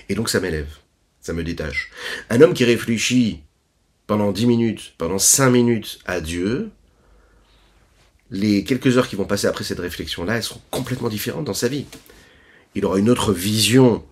Et 0.09 0.15
donc 0.15 0.29
ça 0.29 0.41
m'élève, 0.41 0.77
ça 1.21 1.33
me 1.33 1.43
détache. 1.43 1.91
Un 2.31 2.41
homme 2.41 2.55
qui 2.55 2.65
réfléchit 2.65 3.43
pendant 4.07 4.31
dix 4.31 4.47
minutes, 4.47 4.95
pendant 4.99 5.19
cinq 5.19 5.51
minutes 5.51 5.99
à 6.05 6.21
Dieu, 6.21 6.71
les 8.31 8.65
quelques 8.65 8.97
heures 8.97 9.09
qui 9.09 9.17
vont 9.17 9.27
passer 9.27 9.47
après 9.47 9.65
cette 9.65 9.81
réflexion-là, 9.81 10.37
elles 10.37 10.43
seront 10.43 10.63
complètement 10.71 11.09
différentes 11.09 11.45
dans 11.45 11.55
sa 11.55 11.69
vie. 11.69 11.87
Il 12.75 12.85
aura 12.85 12.99
une 12.99 13.11
autre 13.11 13.33
vision 13.33 14.05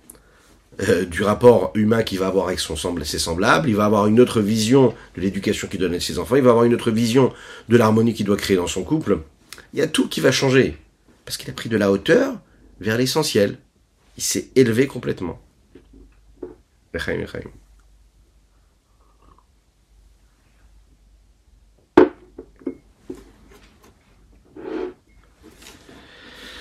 euh, 0.89 1.05
du 1.05 1.23
rapport 1.23 1.73
humain 1.75 2.03
qu'il 2.03 2.19
va 2.19 2.27
avoir 2.27 2.49
avec 2.49 2.61
son 2.61 2.77
semble, 2.77 3.05
ses 3.05 3.19
semblables, 3.19 3.69
il 3.69 3.77
va 3.77 3.85
avoir 3.85 4.07
une 4.07 4.21
autre 4.21 4.41
vision 4.41 4.95
de 5.17 5.21
l'éducation 5.21 5.69
qu'il 5.69 5.81
donne 5.81 5.95
à 5.95 6.01
ses 6.01 6.19
enfants, 6.19 6.37
il 6.37 6.43
va 6.43 6.51
avoir 6.51 6.65
une 6.65 6.75
autre 6.75 6.91
vision 6.91 7.33
de 7.69 7.77
l'harmonie 7.77 8.15
qu'il 8.15 8.27
doit 8.27 8.37
créer 8.37 8.57
dans 8.57 8.67
son 8.67 8.83
couple. 8.83 9.19
Il 9.73 9.79
y 9.79 9.83
a 9.83 9.89
tout 9.89 10.09
qui 10.09 10.21
va 10.21 10.33
changer, 10.33 10.77
parce 11.25 11.37
qu'il 11.37 11.51
a 11.51 11.53
pris 11.53 11.69
de 11.69 11.77
la 11.77 11.91
hauteur 11.91 12.35
vers 12.81 12.97
l'essentiel. 12.97 13.59
Il 14.17 14.23
s'est 14.23 14.49
élevé 14.57 14.87
complètement. 14.87 15.41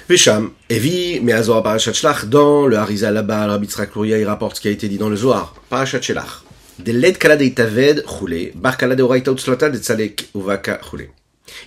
Vesham, 0.10 0.54
Evi, 0.72 1.20
Meazor 1.20 1.62
Parashat 1.62 1.94
Shlach, 1.94 2.26
dans 2.26 2.66
le 2.66 2.78
Harizal 2.78 3.14
là-bas, 3.14 3.46
Rabbi 3.46 3.68
il 3.68 4.26
rapporte 4.26 4.56
ce 4.56 4.62
qui 4.62 4.68
a 4.68 4.72
été 4.72 4.90
dit 4.90 4.98
dans 4.98 5.08
le 5.08 5.16
Zohar. 5.16 5.54
Parashat 5.70 6.02
chule. 6.02 6.20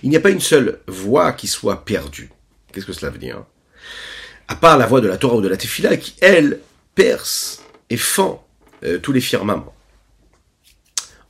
Il 0.03 0.09
n'y 0.09 0.17
a 0.17 0.19
pas 0.19 0.29
une 0.29 0.41
seule 0.41 0.79
voix 0.87 1.31
qui 1.31 1.47
soit 1.47 1.85
perdue. 1.85 2.31
Qu'est-ce 2.73 2.85
que 2.85 2.91
cela 2.91 3.11
veut 3.11 3.17
dire? 3.17 3.45
À 4.49 4.55
part 4.55 4.77
la 4.77 4.87
voix 4.87 4.99
de 4.99 5.07
la 5.07 5.15
Torah 5.15 5.37
ou 5.37 5.41
de 5.41 5.47
la 5.47 5.55
Tefila 5.55 5.95
qui, 5.95 6.13
elle, 6.19 6.59
perce 6.95 7.63
et 7.89 7.95
fend 7.95 8.45
euh, 8.83 8.99
tous 8.99 9.13
les 9.13 9.21
firmaments. 9.21 9.73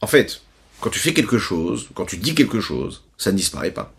En 0.02 0.08
fait, 0.08 0.42
quand 0.82 0.90
tu 0.90 0.98
fais 0.98 1.14
quelque 1.14 1.38
chose, 1.38 1.90
quand 1.94 2.06
tu 2.06 2.18
dis 2.18 2.34
quelque 2.34 2.60
chose, 2.60 3.04
ça 3.20 3.32
ne 3.32 3.38
disparaît 3.38 3.70
pas. 3.70 3.94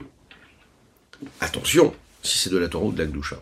Attention, 1.41 1.95
si 2.25 2.39
c'est 2.39 2.51
de 2.51 2.59
la 2.59 2.69
Torah 2.69 2.87
ou 2.87 2.93
de 2.93 2.99
la 2.99 3.07
Gdusha, 3.07 3.41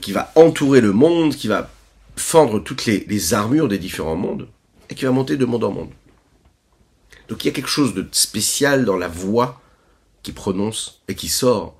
qui 0.00 0.12
va 0.12 0.32
entourer 0.34 0.80
le 0.80 0.92
monde, 0.92 1.36
qui 1.36 1.46
va 1.46 1.70
fendre 2.16 2.58
toutes 2.58 2.86
les, 2.86 3.34
armures 3.34 3.68
des 3.68 3.78
différents 3.78 4.16
mondes, 4.16 4.48
et 4.90 4.94
qui 4.94 5.04
va 5.04 5.10
monter 5.10 5.36
de 5.36 5.44
monde 5.44 5.64
en 5.64 5.72
monde. 5.72 5.90
Donc 7.28 7.44
il 7.44 7.48
y 7.48 7.50
a 7.50 7.54
quelque 7.54 7.68
chose 7.68 7.94
de 7.94 8.06
spécial 8.12 8.84
dans 8.84 8.96
la 8.96 9.08
voix 9.08 9.60
qui 10.22 10.32
prononce 10.32 11.02
et 11.08 11.14
qui 11.14 11.28
sort, 11.28 11.76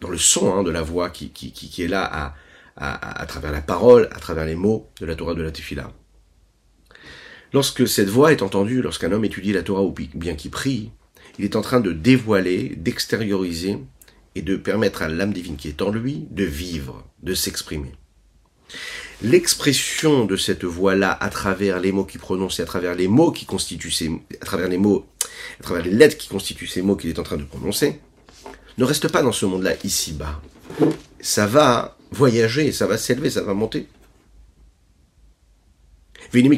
dans 0.00 0.10
le 0.10 0.18
son 0.18 0.54
hein, 0.54 0.62
de 0.62 0.70
la 0.70 0.82
voix 0.82 1.10
qui, 1.10 1.30
qui, 1.30 1.82
est 1.82 1.88
là 1.88 2.04
à, 2.04 2.34
à, 2.76 3.26
travers 3.26 3.52
la 3.52 3.60
parole, 3.60 4.08
à 4.12 4.18
travers 4.20 4.44
les 4.44 4.54
mots 4.54 4.88
de 5.00 5.06
la 5.06 5.14
Torah 5.14 5.34
de 5.34 5.42
la 5.42 5.50
Tefillah. 5.50 5.92
Lorsque 7.52 7.86
cette 7.86 8.08
voix 8.08 8.32
est 8.32 8.42
entendue, 8.42 8.80
lorsqu'un 8.80 9.10
homme 9.12 9.24
étudie 9.24 9.52
la 9.52 9.62
Torah 9.62 9.82
ou 9.82 9.92
bien 10.14 10.34
qu'il 10.34 10.50
prie, 10.50 10.92
il 11.38 11.44
est 11.44 11.56
en 11.56 11.62
train 11.62 11.80
de 11.80 11.92
dévoiler, 11.92 12.74
d'extérioriser 12.76 13.78
et 14.34 14.42
de 14.42 14.56
permettre 14.56 15.02
à 15.02 15.08
l'âme 15.08 15.32
divine 15.32 15.56
qui 15.56 15.68
est 15.68 15.82
en 15.82 15.90
lui 15.90 16.26
de 16.30 16.44
vivre, 16.44 17.04
de 17.22 17.34
s'exprimer. 17.34 17.92
L'expression 19.22 20.24
de 20.24 20.36
cette 20.36 20.64
voix-là 20.64 21.12
à 21.20 21.28
travers 21.28 21.80
les 21.80 21.92
mots 21.92 22.04
qu'il 22.04 22.20
prononce 22.20 22.58
et 22.58 22.62
à 22.62 22.66
travers 22.66 22.94
les 22.94 23.08
mots 23.08 23.32
qui 23.32 23.44
constituent 23.44 23.92
à 24.40 24.44
travers 24.44 24.68
les 24.68 24.78
mots, 24.78 25.06
à 25.60 25.62
travers 25.62 25.84
les 25.84 25.90
lettres 25.90 26.16
qui 26.16 26.28
constituent 26.28 26.66
ces 26.66 26.80
mots 26.80 26.96
qu'il 26.96 27.10
est 27.10 27.18
en 27.18 27.22
train 27.22 27.36
de 27.36 27.44
prononcer, 27.44 28.00
ne 28.78 28.84
reste 28.84 29.08
pas 29.08 29.22
dans 29.22 29.32
ce 29.32 29.44
monde-là 29.46 29.74
ici-bas. 29.84 30.40
Ça 31.20 31.46
va 31.46 31.98
voyager, 32.12 32.72
ça 32.72 32.86
va 32.86 32.96
s'élever, 32.96 33.28
ça 33.28 33.42
va 33.42 33.52
monter. 33.52 33.86
Il 36.32 36.48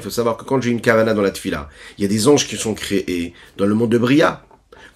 faut 0.00 0.10
savoir 0.10 0.36
que 0.36 0.44
quand 0.44 0.60
j'ai 0.60 0.70
une 0.70 0.80
kavana 0.80 1.14
dans 1.14 1.22
la 1.22 1.32
tfila, 1.32 1.68
il 1.98 2.02
y 2.02 2.04
a 2.04 2.08
des 2.08 2.28
anges 2.28 2.46
qui 2.46 2.56
sont 2.56 2.74
créés 2.74 3.34
dans 3.56 3.66
le 3.66 3.74
monde 3.74 3.90
de 3.90 3.98
Bria. 3.98 4.46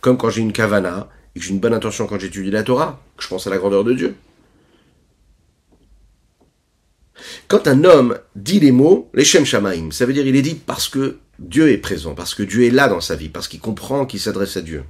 Comme 0.06 0.18
quand 0.18 0.30
j'ai 0.30 0.42
une 0.42 0.52
kavana, 0.52 1.08
et 1.34 1.40
que 1.40 1.44
j'ai 1.44 1.50
une 1.50 1.58
bonne 1.58 1.74
intention 1.74 2.06
quand 2.06 2.20
j'étudie 2.20 2.52
la 2.52 2.62
Torah, 2.62 3.02
que 3.16 3.24
je 3.24 3.28
pense 3.28 3.48
à 3.48 3.50
la 3.50 3.58
grandeur 3.58 3.82
de 3.82 3.92
Dieu. 3.92 4.14
Quand 7.48 7.66
un 7.66 7.82
homme 7.82 8.16
dit 8.36 8.60
les 8.60 8.70
mots, 8.70 9.10
les 9.14 9.24
Shem 9.24 9.44
Shamaim, 9.44 9.90
ça 9.90 10.06
veut 10.06 10.12
dire 10.12 10.24
il 10.24 10.36
est 10.36 10.42
dit 10.42 10.54
parce 10.54 10.88
que 10.88 11.16
Dieu 11.40 11.72
est 11.72 11.78
présent, 11.78 12.14
parce 12.14 12.36
que 12.36 12.44
Dieu 12.44 12.62
est 12.66 12.70
là 12.70 12.86
dans 12.86 13.00
sa 13.00 13.16
vie, 13.16 13.28
parce 13.28 13.48
qu'il 13.48 13.58
comprend 13.58 14.06
qu'il 14.06 14.20
s'adresse 14.20 14.56
à 14.56 14.60
Dieu. 14.60 14.84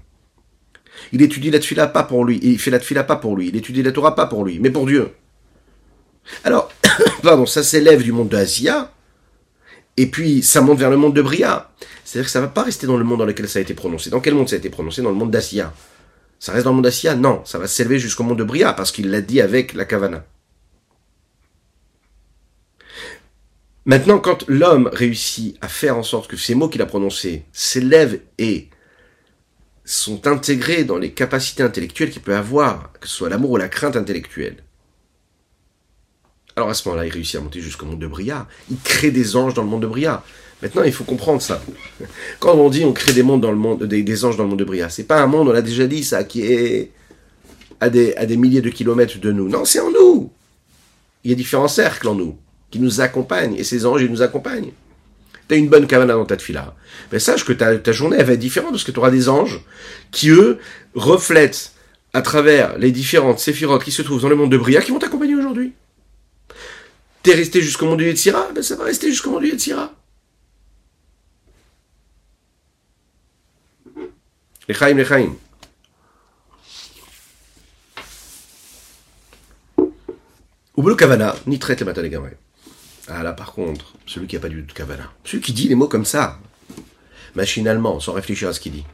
Il 1.12 1.22
étudie 1.22 1.50
la 1.50 1.60
tfila 1.60 1.86
pas 1.86 2.02
pour 2.02 2.26
lui, 2.26 2.38
il 2.42 2.58
fait 2.58 2.70
la 2.70 2.78
tfila 2.78 3.02
pas 3.02 3.16
pour 3.16 3.36
lui, 3.36 3.48
il 3.48 3.56
étudie 3.56 3.82
la 3.82 3.92
Torah 3.92 4.14
pas 4.14 4.26
pour 4.26 4.44
lui, 4.44 4.58
mais 4.58 4.68
pour 4.68 4.84
Dieu. 4.84 5.12
Alors, 6.44 6.70
pardon, 7.22 7.46
ça 7.46 7.62
s'élève 7.62 8.02
du 8.02 8.12
monde 8.12 8.28
de 8.28 8.36
Asia, 8.36 8.92
et 9.96 10.06
puis 10.06 10.42
ça 10.42 10.60
monte 10.60 10.78
vers 10.78 10.90
le 10.90 10.96
monde 10.96 11.14
de 11.14 11.22
Bria. 11.22 11.70
C'est-à-dire 12.04 12.26
que 12.26 12.32
ça 12.32 12.40
va 12.40 12.48
pas 12.48 12.62
rester 12.62 12.86
dans 12.86 12.96
le 12.96 13.04
monde 13.04 13.18
dans 13.18 13.24
lequel 13.24 13.48
ça 13.48 13.58
a 13.58 13.62
été 13.62 13.74
prononcé. 13.74 14.10
Dans 14.10 14.20
quel 14.20 14.34
monde 14.34 14.48
ça 14.48 14.56
a 14.56 14.58
été 14.58 14.70
prononcé? 14.70 15.02
Dans 15.02 15.10
le 15.10 15.16
monde 15.16 15.30
d'Asia. 15.30 15.72
Ça 16.38 16.52
reste 16.52 16.64
dans 16.64 16.70
le 16.70 16.76
monde 16.76 16.84
d'Asia 16.84 17.14
Non, 17.14 17.42
ça 17.44 17.58
va 17.58 17.66
s'élever 17.66 17.98
jusqu'au 17.98 18.22
monde 18.22 18.38
de 18.38 18.44
Bria, 18.44 18.72
parce 18.72 18.92
qu'il 18.92 19.10
l'a 19.10 19.20
dit 19.20 19.40
avec 19.40 19.72
la 19.72 19.84
Kavana. 19.84 20.24
Maintenant, 23.86 24.18
quand 24.18 24.44
l'homme 24.48 24.90
réussit 24.92 25.56
à 25.60 25.68
faire 25.68 25.96
en 25.96 26.02
sorte 26.02 26.28
que 26.28 26.36
ces 26.36 26.54
mots 26.54 26.68
qu'il 26.68 26.82
a 26.82 26.86
prononcés 26.86 27.44
s'élèvent 27.52 28.20
et 28.36 28.68
sont 29.84 30.26
intégrés 30.26 30.82
dans 30.82 30.98
les 30.98 31.12
capacités 31.12 31.62
intellectuelles 31.62 32.10
qu'il 32.10 32.22
peut 32.22 32.34
avoir, 32.34 32.92
que 33.00 33.06
ce 33.06 33.14
soit 33.14 33.28
l'amour 33.28 33.52
ou 33.52 33.56
la 33.56 33.68
crainte 33.68 33.96
intellectuelle, 33.96 34.64
alors 36.56 36.70
à 36.70 36.74
ce 36.74 36.88
moment-là, 36.88 37.06
il 37.06 37.12
réussit 37.12 37.36
à 37.36 37.40
monter 37.40 37.60
jusqu'au 37.60 37.84
monde 37.84 37.98
de 37.98 38.06
Bria. 38.06 38.48
Il 38.70 38.78
crée 38.78 39.10
des 39.10 39.36
anges 39.36 39.52
dans 39.52 39.62
le 39.62 39.68
monde 39.68 39.82
de 39.82 39.86
Bria. 39.86 40.24
Maintenant, 40.62 40.84
il 40.84 40.92
faut 40.92 41.04
comprendre 41.04 41.42
ça. 41.42 41.62
Quand 42.40 42.54
on 42.54 42.70
dit 42.70 42.82
on 42.86 42.94
crée 42.94 43.12
des 43.12 43.22
mondes 43.22 43.42
dans 43.42 43.50
le 43.50 43.58
monde, 43.58 43.84
des, 43.84 44.24
anges 44.24 44.38
dans 44.38 44.44
le 44.44 44.48
monde 44.48 44.58
de 44.58 44.64
Bria, 44.64 44.88
c'est 44.88 45.04
pas 45.04 45.20
un 45.20 45.26
monde, 45.26 45.48
on 45.48 45.52
l'a 45.52 45.60
déjà 45.60 45.86
dit 45.86 46.02
ça, 46.02 46.24
qui 46.24 46.46
est 46.46 46.92
à 47.80 47.90
des, 47.90 48.36
milliers 48.38 48.62
de 48.62 48.70
kilomètres 48.70 49.18
de 49.20 49.32
nous. 49.32 49.50
Non, 49.50 49.66
c'est 49.66 49.80
en 49.80 49.90
nous. 49.90 50.32
Il 51.24 51.30
y 51.30 51.34
a 51.34 51.36
différents 51.36 51.68
cercles 51.68 52.08
en 52.08 52.14
nous 52.14 52.38
qui 52.70 52.80
nous 52.80 53.02
accompagnent 53.02 53.54
et 53.56 53.64
ces 53.64 53.84
anges, 53.84 54.00
ils 54.00 54.10
nous 54.10 54.22
accompagnent. 54.22 54.70
Tu 55.48 55.54
as 55.54 55.58
une 55.58 55.68
bonne 55.68 55.86
cabane 55.86 56.08
dans 56.08 56.24
ta 56.24 56.38
fila. 56.38 56.74
Mais 57.12 57.18
sache 57.18 57.44
que 57.44 57.52
ta, 57.52 57.92
journée, 57.92 58.16
elle 58.18 58.24
va 58.24 58.32
être 58.32 58.40
différente 58.40 58.70
parce 58.70 58.82
que 58.82 58.92
tu 58.92 58.98
auras 58.98 59.10
des 59.10 59.28
anges 59.28 59.60
qui, 60.10 60.30
eux, 60.30 60.58
reflètent 60.94 61.72
à 62.14 62.22
travers 62.22 62.78
les 62.78 62.92
différentes 62.92 63.40
séphirotes 63.40 63.84
qui 63.84 63.92
se 63.92 64.00
trouvent 64.00 64.22
dans 64.22 64.30
le 64.30 64.36
monde 64.36 64.50
de 64.50 64.56
Bria 64.56 64.80
qui 64.80 64.90
vont 64.90 64.98
t'accompagner. 64.98 65.35
T'es 67.26 67.34
resté 67.34 67.60
jusqu'au 67.60 67.86
monde 67.86 67.98
du 67.98 68.04
Yetzira, 68.04 68.52
ben 68.54 68.62
ça 68.62 68.76
va 68.76 68.84
rester 68.84 69.08
jusqu'au 69.08 69.32
monde 69.32 69.42
du 69.42 69.48
Yetzira. 69.48 69.92
Lechaim, 74.68 74.94
lechaim. 74.94 75.34
Ou 80.76 80.86
le 80.86 80.94
kavana, 80.94 81.34
ni 81.48 81.58
traite 81.58 81.80
les 81.80 82.18
Ah 83.08 83.24
là 83.24 83.32
par 83.32 83.54
contre, 83.54 83.94
celui 84.06 84.28
qui 84.28 84.36
n'a 84.36 84.40
pas 84.40 84.48
du 84.48 84.64
tout 84.64 84.72
kavana. 84.72 85.12
Celui 85.24 85.42
qui 85.42 85.52
dit 85.52 85.66
les 85.66 85.74
mots 85.74 85.88
comme 85.88 86.04
ça, 86.04 86.38
machinalement, 87.34 87.98
sans 87.98 88.12
réfléchir 88.12 88.50
à 88.50 88.52
ce 88.52 88.60
qu'il 88.60 88.70
dit. 88.70 88.84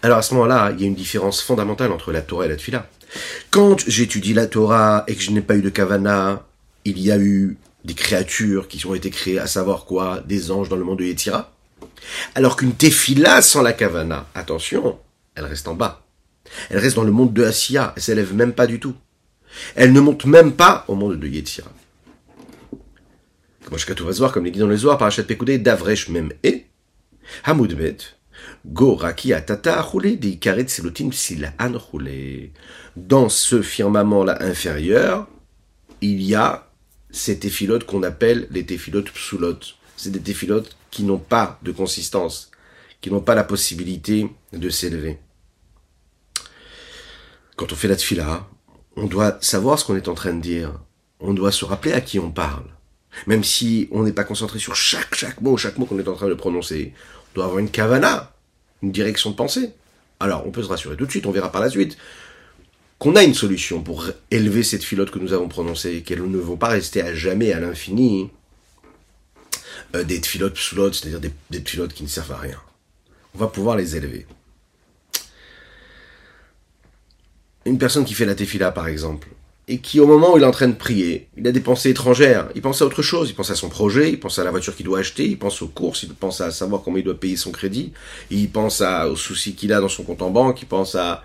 Alors 0.00 0.16
à 0.16 0.22
ce 0.22 0.32
moment-là, 0.32 0.72
il 0.72 0.80
y 0.80 0.84
a 0.84 0.86
une 0.86 0.94
différence 0.94 1.42
fondamentale 1.42 1.92
entre 1.92 2.10
la 2.10 2.22
Torah 2.22 2.46
et 2.46 2.48
la 2.48 2.56
Tfila. 2.56 2.88
Quand 3.50 3.86
j'étudie 3.86 4.32
la 4.32 4.46
Torah 4.46 5.04
et 5.08 5.14
que 5.14 5.20
je 5.20 5.30
n'ai 5.30 5.42
pas 5.42 5.56
eu 5.56 5.60
de 5.60 5.68
kavana, 5.68 6.46
il 6.84 6.98
y 6.98 7.10
a 7.10 7.18
eu 7.18 7.56
des 7.84 7.94
créatures 7.94 8.68
qui 8.68 8.84
ont 8.86 8.94
été 8.94 9.10
créées, 9.10 9.38
à 9.38 9.46
savoir 9.46 9.84
quoi? 9.84 10.20
Des 10.20 10.50
anges 10.50 10.68
dans 10.68 10.76
le 10.76 10.84
monde 10.84 10.98
de 10.98 11.04
Yetira. 11.04 11.52
Alors 12.34 12.56
qu'une 12.56 12.74
tefila 12.74 13.42
sans 13.42 13.62
la 13.62 13.72
kavana, 13.72 14.26
attention, 14.34 14.98
elle 15.34 15.44
reste 15.44 15.68
en 15.68 15.74
bas. 15.74 16.04
Elle 16.70 16.78
reste 16.78 16.96
dans 16.96 17.04
le 17.04 17.12
monde 17.12 17.32
de 17.32 17.44
Asiya, 17.44 17.92
elle 17.96 18.02
s'élève 18.02 18.34
même 18.34 18.52
pas 18.52 18.66
du 18.66 18.78
tout. 18.78 18.94
Elle 19.74 19.92
ne 19.92 20.00
monte 20.00 20.24
même 20.24 20.52
pas 20.52 20.84
au 20.88 20.94
monde 20.94 21.18
de 21.18 21.28
Yetira. 21.28 21.70
Comme 23.64 23.78
se 23.78 24.18
voir, 24.18 24.32
comme 24.32 24.44
les 24.44 24.50
dit 24.50 24.58
dans 24.58 24.68
les 24.68 24.84
oirs, 24.84 24.98
par 24.98 25.10
Pekoudé, 25.10 25.58
Davresh 25.58 26.08
même 26.08 26.32
et, 26.42 26.66
Hamoudbet, 27.44 27.96
Go 28.66 28.94
Raki 28.94 29.32
Atata 29.32 29.80
roulé 29.80 30.16
des 30.16 30.36
Karet 30.36 30.68
Selotin 30.68 31.10
an 31.58 31.72
roulé. 31.78 32.52
Dans 32.96 33.28
ce 33.28 33.62
firmament-là 33.62 34.42
inférieur, 34.42 35.28
il 36.00 36.22
y 36.22 36.34
a 36.34 36.68
ces 37.12 37.38
téphilotes 37.38 37.84
qu'on 37.84 38.02
appelle 38.02 38.48
les 38.50 38.66
téphilotes 38.66 39.10
psoulotes. 39.10 39.76
C'est 39.96 40.10
des 40.10 40.20
téphilotes 40.20 40.76
qui 40.90 41.04
n'ont 41.04 41.18
pas 41.18 41.60
de 41.62 41.70
consistance, 41.70 42.50
qui 43.00 43.10
n'ont 43.10 43.20
pas 43.20 43.34
la 43.34 43.44
possibilité 43.44 44.28
de 44.52 44.70
s'élever. 44.70 45.18
Quand 47.56 47.70
on 47.72 47.76
fait 47.76 47.88
la 47.88 47.96
tfila, 47.96 48.48
on 48.96 49.06
doit 49.06 49.38
savoir 49.40 49.78
ce 49.78 49.84
qu'on 49.84 49.96
est 49.96 50.08
en 50.08 50.14
train 50.14 50.32
de 50.32 50.40
dire. 50.40 50.72
On 51.20 51.34
doit 51.34 51.52
se 51.52 51.64
rappeler 51.64 51.92
à 51.92 52.00
qui 52.00 52.18
on 52.18 52.30
parle. 52.30 52.64
Même 53.26 53.44
si 53.44 53.88
on 53.92 54.02
n'est 54.02 54.12
pas 54.12 54.24
concentré 54.24 54.58
sur 54.58 54.74
chaque, 54.74 55.14
chaque 55.14 55.40
mot, 55.40 55.56
chaque 55.56 55.78
mot 55.78 55.84
qu'on 55.84 55.98
est 55.98 56.08
en 56.08 56.14
train 56.14 56.28
de 56.28 56.34
prononcer, 56.34 56.94
on 57.30 57.34
doit 57.34 57.44
avoir 57.44 57.58
une 57.58 57.70
kavana, 57.70 58.32
une 58.82 58.90
direction 58.90 59.30
de 59.30 59.36
pensée. 59.36 59.74
Alors, 60.18 60.46
on 60.46 60.50
peut 60.50 60.62
se 60.62 60.68
rassurer 60.68 60.96
tout 60.96 61.06
de 61.06 61.10
suite, 61.10 61.26
on 61.26 61.30
verra 61.30 61.52
par 61.52 61.60
la 61.60 61.68
suite 61.68 61.98
qu'on 63.02 63.16
a 63.16 63.24
une 63.24 63.34
solution 63.34 63.82
pour 63.82 64.06
élever 64.30 64.62
cette 64.62 64.84
filote 64.84 65.10
que 65.10 65.18
nous 65.18 65.32
avons 65.32 65.48
prononcée, 65.48 66.02
qu'elles 66.02 66.22
ne 66.22 66.38
vont 66.38 66.56
pas 66.56 66.68
rester 66.68 67.02
à 67.02 67.12
jamais 67.12 67.52
à 67.52 67.58
l'infini 67.58 68.30
euh, 69.96 70.04
des 70.04 70.22
filotes 70.22 70.54
psoulotes, 70.54 70.94
c'est-à-dire 70.94 71.18
des, 71.18 71.32
des 71.50 71.62
qui 71.62 72.04
ne 72.04 72.08
servent 72.08 72.30
à 72.30 72.36
rien. 72.36 72.60
On 73.34 73.38
va 73.38 73.48
pouvoir 73.48 73.76
les 73.76 73.96
élever. 73.96 74.24
Une 77.66 77.76
personne 77.76 78.04
qui 78.04 78.14
fait 78.14 78.24
la 78.24 78.36
tefila, 78.36 78.70
par 78.70 78.86
exemple, 78.86 79.26
et 79.66 79.78
qui, 79.78 79.98
au 79.98 80.06
moment 80.06 80.34
où 80.34 80.36
il 80.36 80.44
est 80.44 80.46
en 80.46 80.52
train 80.52 80.68
de 80.68 80.76
prier, 80.76 81.26
il 81.36 81.48
a 81.48 81.50
des 81.50 81.58
pensées 81.58 81.90
étrangères, 81.90 82.50
il 82.54 82.62
pense 82.62 82.82
à 82.82 82.86
autre 82.86 83.02
chose, 83.02 83.30
il 83.30 83.34
pense 83.34 83.50
à 83.50 83.56
son 83.56 83.68
projet, 83.68 84.10
il 84.10 84.20
pense 84.20 84.38
à 84.38 84.44
la 84.44 84.52
voiture 84.52 84.76
qu'il 84.76 84.86
doit 84.86 85.00
acheter, 85.00 85.26
il 85.26 85.40
pense 85.40 85.60
aux 85.60 85.66
courses, 85.66 86.04
il 86.04 86.14
pense 86.14 86.40
à 86.40 86.52
savoir 86.52 86.82
comment 86.82 86.98
il 86.98 87.04
doit 87.04 87.18
payer 87.18 87.36
son 87.36 87.50
crédit, 87.50 87.92
il 88.30 88.48
pense 88.48 88.80
aux 88.80 89.16
soucis 89.16 89.56
qu'il 89.56 89.72
a 89.72 89.80
dans 89.80 89.88
son 89.88 90.04
compte 90.04 90.22
en 90.22 90.30
banque, 90.30 90.62
il 90.62 90.66
pense 90.66 90.94
à 90.94 91.24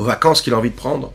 aux 0.00 0.04
vacances 0.04 0.40
qu'il 0.40 0.54
a 0.54 0.56
envie 0.56 0.70
de 0.70 0.76
prendre, 0.76 1.12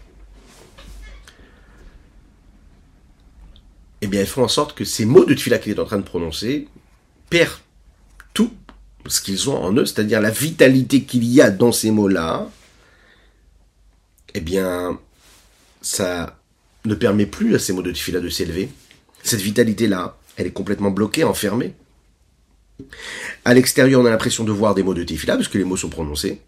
eh 4.01 4.05
bien, 4.05 4.21
elles 4.21 4.27
font 4.27 4.43
en 4.43 4.47
sorte 4.47 4.77
que 4.77 4.85
ces 4.85 5.05
mots 5.05 5.25
de 5.25 5.33
tefila 5.33 5.57
qu'il 5.57 5.71
est 5.71 5.79
en 5.79 5.85
train 5.85 5.97
de 5.97 6.03
prononcer 6.03 6.67
perdent 7.31 7.57
tout 8.35 8.53
ce 9.07 9.21
qu'ils 9.21 9.49
ont 9.49 9.57
en 9.57 9.73
eux, 9.73 9.87
c'est-à-dire 9.87 10.21
la 10.21 10.29
vitalité 10.29 11.01
qu'il 11.01 11.23
y 11.23 11.41
a 11.41 11.49
dans 11.49 11.71
ces 11.71 11.89
mots-là, 11.89 12.47
eh 14.35 14.39
bien, 14.39 14.99
ça 15.81 16.37
ne 16.85 16.93
permet 16.93 17.25
plus 17.25 17.55
à 17.55 17.59
ces 17.59 17.73
mots 17.73 17.81
de 17.81 17.91
tefila 17.91 18.19
de 18.19 18.29
s'élever. 18.29 18.69
Cette 19.23 19.41
vitalité-là, 19.41 20.15
elle 20.37 20.45
est 20.45 20.51
complètement 20.51 20.91
bloquée, 20.91 21.23
enfermée. 21.23 21.73
À 23.45 23.55
l'extérieur, 23.55 23.99
on 24.01 24.05
a 24.05 24.11
l'impression 24.11 24.43
de 24.43 24.51
voir 24.51 24.75
des 24.75 24.83
mots 24.83 24.93
de 24.93 25.03
tefila, 25.03 25.37
parce 25.37 25.47
que 25.47 25.57
les 25.57 25.63
mots 25.63 25.75
sont 25.75 25.89
prononcés. 25.89 26.39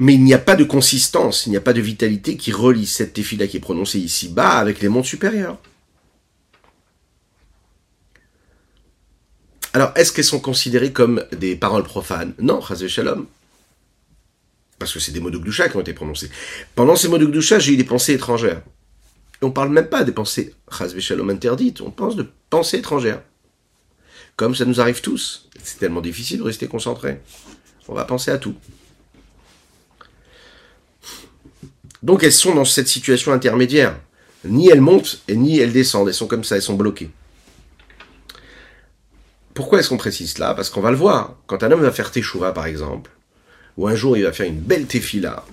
Mais 0.00 0.14
il 0.14 0.22
n'y 0.22 0.34
a 0.34 0.38
pas 0.38 0.54
de 0.54 0.64
consistance, 0.64 1.46
il 1.46 1.50
n'y 1.50 1.56
a 1.56 1.60
pas 1.60 1.72
de 1.72 1.80
vitalité 1.80 2.36
qui 2.36 2.52
relie 2.52 2.86
cette 2.86 3.14
tefila 3.14 3.48
qui 3.48 3.56
est 3.56 3.60
prononcée 3.60 3.98
ici-bas 3.98 4.58
avec 4.58 4.80
les 4.80 4.88
mondes 4.88 5.04
supérieurs. 5.04 5.58
Alors, 9.72 9.92
est-ce 9.96 10.12
qu'elles 10.12 10.24
sont 10.24 10.40
considérées 10.40 10.92
comme 10.92 11.24
des 11.32 11.56
paroles 11.56 11.82
profanes? 11.82 12.34
Non, 12.38 12.60
Chazé. 12.60 12.88
Parce 14.78 14.92
que 14.92 15.00
c'est 15.00 15.12
des 15.12 15.20
mots 15.20 15.30
de 15.30 15.38
qui 15.38 15.76
ont 15.76 15.80
été 15.80 15.92
prononcés. 15.92 16.30
Pendant 16.74 16.96
ces 16.96 17.08
mots 17.08 17.18
de 17.18 17.40
j'ai 17.40 17.72
eu 17.72 17.76
des 17.76 17.84
pensées 17.84 18.14
étrangères. 18.14 18.62
Et 19.42 19.44
on 19.44 19.50
parle 19.50 19.70
même 19.70 19.88
pas 19.88 20.04
des 20.04 20.12
pensées 20.12 20.54
Chazé 20.70 20.98
interdites, 21.28 21.80
on 21.80 21.90
pense 21.90 22.16
de 22.16 22.26
pensées 22.50 22.78
étrangères. 22.78 23.22
Comme 24.36 24.54
ça 24.54 24.64
nous 24.64 24.80
arrive 24.80 25.00
tous. 25.00 25.48
C'est 25.62 25.78
tellement 25.78 26.00
difficile 26.00 26.38
de 26.38 26.44
rester 26.44 26.68
concentré. 26.68 27.20
On 27.88 27.94
va 27.94 28.04
penser 28.04 28.30
à 28.30 28.38
tout. 28.38 28.54
Donc 32.02 32.22
elles 32.22 32.32
sont 32.32 32.54
dans 32.54 32.64
cette 32.64 32.88
situation 32.88 33.32
intermédiaire. 33.32 33.96
Ni 34.44 34.68
elles 34.70 34.80
montent 34.80 35.20
et 35.28 35.36
ni 35.36 35.58
elles 35.58 35.72
descendent. 35.72 36.08
Elles 36.08 36.14
sont 36.14 36.28
comme 36.28 36.44
ça, 36.44 36.56
elles 36.56 36.62
sont 36.62 36.74
bloquées. 36.74 37.10
Pourquoi 39.54 39.80
est-ce 39.80 39.88
qu'on 39.88 39.96
précise 39.96 40.34
cela? 40.34 40.54
Parce 40.54 40.70
qu'on 40.70 40.80
va 40.80 40.92
le 40.92 40.96
voir. 40.96 41.36
Quand 41.46 41.62
un 41.64 41.72
homme 41.72 41.82
va 41.82 41.90
faire 41.90 42.12
teshuva, 42.12 42.52
par 42.52 42.66
exemple, 42.66 43.10
ou 43.76 43.88
un 43.88 43.94
jour 43.96 44.16
il 44.16 44.22
va 44.22 44.32
faire 44.32 44.46
une 44.46 44.60
belle 44.60 44.86
tefila, 44.86 45.44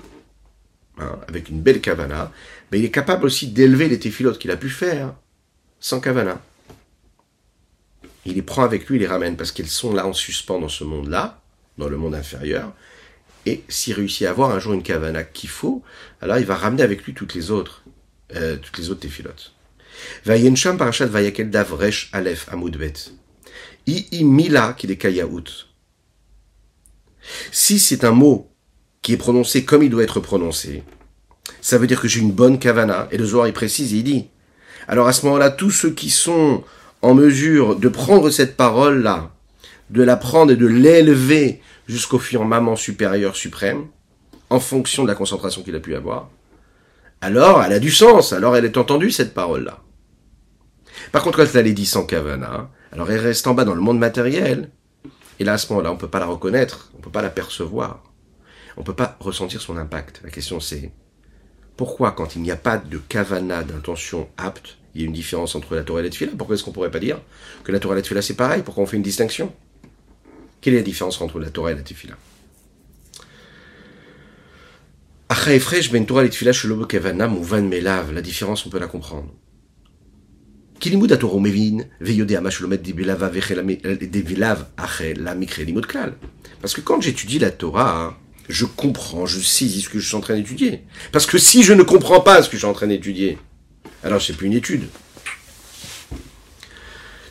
hein, 0.99 1.19
avec 1.27 1.49
une 1.49 1.59
belle 1.61 1.81
kavana, 1.81 2.31
mais 2.71 2.79
il 2.79 2.85
est 2.85 2.91
capable 2.91 3.25
aussi 3.25 3.47
d'élever 3.47 3.87
les 3.87 3.97
tefilotes 3.97 4.37
qu'il 4.37 4.51
a 4.51 4.57
pu 4.57 4.69
faire 4.69 5.13
sans 5.79 5.99
kavana. 5.99 6.39
Il 8.25 8.33
les 8.33 8.41
prend 8.41 8.63
avec 8.63 8.87
lui, 8.87 8.97
il 8.97 9.01
les 9.01 9.07
ramène, 9.07 9.37
parce 9.37 9.51
qu'elles 9.51 9.67
sont 9.67 9.93
là 9.93 10.05
en 10.07 10.13
suspens 10.13 10.59
dans 10.59 10.69
ce 10.69 10.83
monde-là, 10.83 11.41
dans 11.77 11.87
le 11.87 11.97
monde 11.97 12.15
inférieur, 12.15 12.73
et 13.45 13.63
s'il 13.69 13.93
réussit 13.93 14.27
à 14.27 14.31
avoir 14.31 14.51
un 14.51 14.59
jour 14.59 14.73
une 14.73 14.83
kavana 14.83 15.23
qu'il 15.23 15.49
faut, 15.49 15.83
alors 16.21 16.37
il 16.37 16.45
va 16.45 16.55
ramener 16.55 16.83
avec 16.83 17.03
lui 17.03 17.13
toutes 17.13 17.35
les 17.35 17.51
autres, 17.51 17.83
euh, 18.35 18.57
toutes 18.57 18.77
les 18.77 18.89
autres 18.89 19.01
téphilotes. 19.01 19.53
Vayensham 20.25 20.77
parashat 20.77 21.05
vayakel 21.05 21.49
davresh 21.49 22.09
alef 22.11 22.47
amudbet. 22.51 22.93
I 23.87 24.23
mila 24.23 24.73
qui 24.73 24.87
est 24.87 24.97
kayaout. 24.97 25.67
Si 27.51 27.79
c'est 27.79 28.03
un 28.03 28.11
mot 28.11 28.51
qui 29.01 29.13
est 29.13 29.17
prononcé 29.17 29.63
comme 29.63 29.83
il 29.83 29.89
doit 29.89 30.03
être 30.03 30.19
prononcé, 30.19 30.83
ça 31.61 31.77
veut 31.77 31.87
dire 31.87 32.01
que 32.01 32.07
j'ai 32.07 32.19
une 32.19 32.31
bonne 32.31 32.57
kavana. 32.57 33.07
Et 33.11 33.17
le 33.17 33.25
Zohar 33.25 33.47
il 33.47 33.53
précise, 33.53 33.91
il 33.91 34.03
dit. 34.03 34.27
Alors 34.87 35.07
à 35.07 35.13
ce 35.13 35.25
moment-là, 35.25 35.51
tous 35.51 35.71
ceux 35.71 35.91
qui 35.91 36.09
sont 36.09 36.63
en 37.01 37.13
mesure 37.13 37.75
de 37.75 37.87
prendre 37.89 38.29
cette 38.29 38.57
parole-là, 38.57 39.31
de 39.91 40.01
la 40.01 40.17
prendre 40.17 40.51
et 40.51 40.55
de 40.55 40.65
l'élever 40.65 41.61
jusqu'au 41.87 42.19
firmament 42.19 42.75
supérieur 42.75 43.35
suprême, 43.35 43.87
en 44.49 44.59
fonction 44.59 45.03
de 45.03 45.07
la 45.07 45.15
concentration 45.15 45.63
qu'il 45.63 45.75
a 45.75 45.79
pu 45.79 45.95
avoir, 45.95 46.29
alors 47.21 47.63
elle 47.63 47.73
a 47.73 47.79
du 47.79 47.91
sens, 47.91 48.33
alors 48.33 48.55
elle 48.55 48.65
est 48.65 48.77
entendue 48.77 49.11
cette 49.11 49.33
parole-là. 49.33 49.81
Par 51.11 51.23
contre, 51.23 51.37
quand 51.37 51.55
elle 51.55 51.67
est 51.67 51.73
dit 51.73 51.85
sans 51.85 52.05
kavana, 52.05 52.69
alors 52.91 53.11
elle 53.11 53.19
reste 53.19 53.47
en 53.47 53.53
bas 53.53 53.65
dans 53.65 53.75
le 53.75 53.81
monde 53.81 53.99
matériel, 53.99 54.69
et 55.39 55.43
là 55.43 55.53
à 55.53 55.57
ce 55.57 55.67
moment-là, 55.69 55.91
on 55.91 55.95
ne 55.95 55.99
peut 55.99 56.07
pas 56.07 56.19
la 56.19 56.27
reconnaître, 56.27 56.91
on 56.93 56.97
ne 56.99 57.03
peut 57.03 57.11
pas 57.11 57.21
la 57.21 57.29
percevoir, 57.29 58.03
on 58.77 58.81
ne 58.81 58.85
peut 58.85 58.93
pas 58.93 59.17
ressentir 59.19 59.61
son 59.61 59.77
impact. 59.77 60.21
La 60.23 60.29
question 60.29 60.59
c'est, 60.59 60.91
pourquoi 61.77 62.11
quand 62.11 62.35
il 62.35 62.41
n'y 62.41 62.51
a 62.51 62.55
pas 62.55 62.77
de 62.77 62.97
kavana 62.97 63.63
d'intention 63.63 64.29
apte, 64.37 64.77
il 64.93 65.01
y 65.01 65.03
a 65.03 65.07
une 65.07 65.13
différence 65.13 65.55
entre 65.55 65.75
la 65.75 65.83
Torah 65.83 65.99
et 65.99 66.03
la 66.03 66.09
Tfila 66.09 66.31
Pourquoi 66.37 66.55
est-ce 66.55 66.63
qu'on 66.63 66.71
pourrait 66.71 66.91
pas 66.91 66.99
dire 66.99 67.19
que 67.65 67.71
la 67.71 67.79
Torah 67.79 67.95
et 67.95 67.97
la 67.97 68.01
Tfila 68.01 68.21
c'est 68.21 68.35
pareil? 68.35 68.61
Pourquoi 68.63 68.83
on 68.83 68.87
fait 68.87 68.97
une 68.97 69.03
distinction? 69.03 69.53
Quelle 70.65 70.73
est 70.73 70.77
la 70.77 70.83
différence 70.83 71.21
entre 71.21 71.37
la 71.37 71.51
Torah 71.51 71.73
et 71.73 71.75
la 71.75 71.83
Tefila? 71.83 72.15
La 78.11 78.21
différence 78.23 78.65
on 78.65 78.69
peut 78.71 78.79
la 78.79 78.87
comprendre. 78.87 79.31
Parce 86.61 86.73
que 86.73 86.81
quand 86.81 87.01
j'étudie 87.01 87.37
la 87.37 87.51
Torah, 87.51 88.19
je 88.49 88.65
comprends, 88.65 89.27
je 89.27 89.39
saisis 89.39 89.81
ce 89.81 89.89
que 89.89 89.99
je 89.99 90.07
suis 90.07 90.15
en 90.15 90.21
train 90.21 90.35
d'étudier. 90.35 90.81
Parce 91.11 91.27
que 91.27 91.37
si 91.37 91.61
je 91.61 91.73
ne 91.73 91.83
comprends 91.83 92.21
pas 92.21 92.41
ce 92.41 92.49
que 92.49 92.53
je 92.53 92.61
suis 92.61 92.67
en 92.67 92.73
train 92.73 92.87
d'étudier, 92.87 93.37
alors 94.03 94.19
c'est 94.19 94.33
plus 94.33 94.47
une 94.47 94.53
étude. 94.53 94.87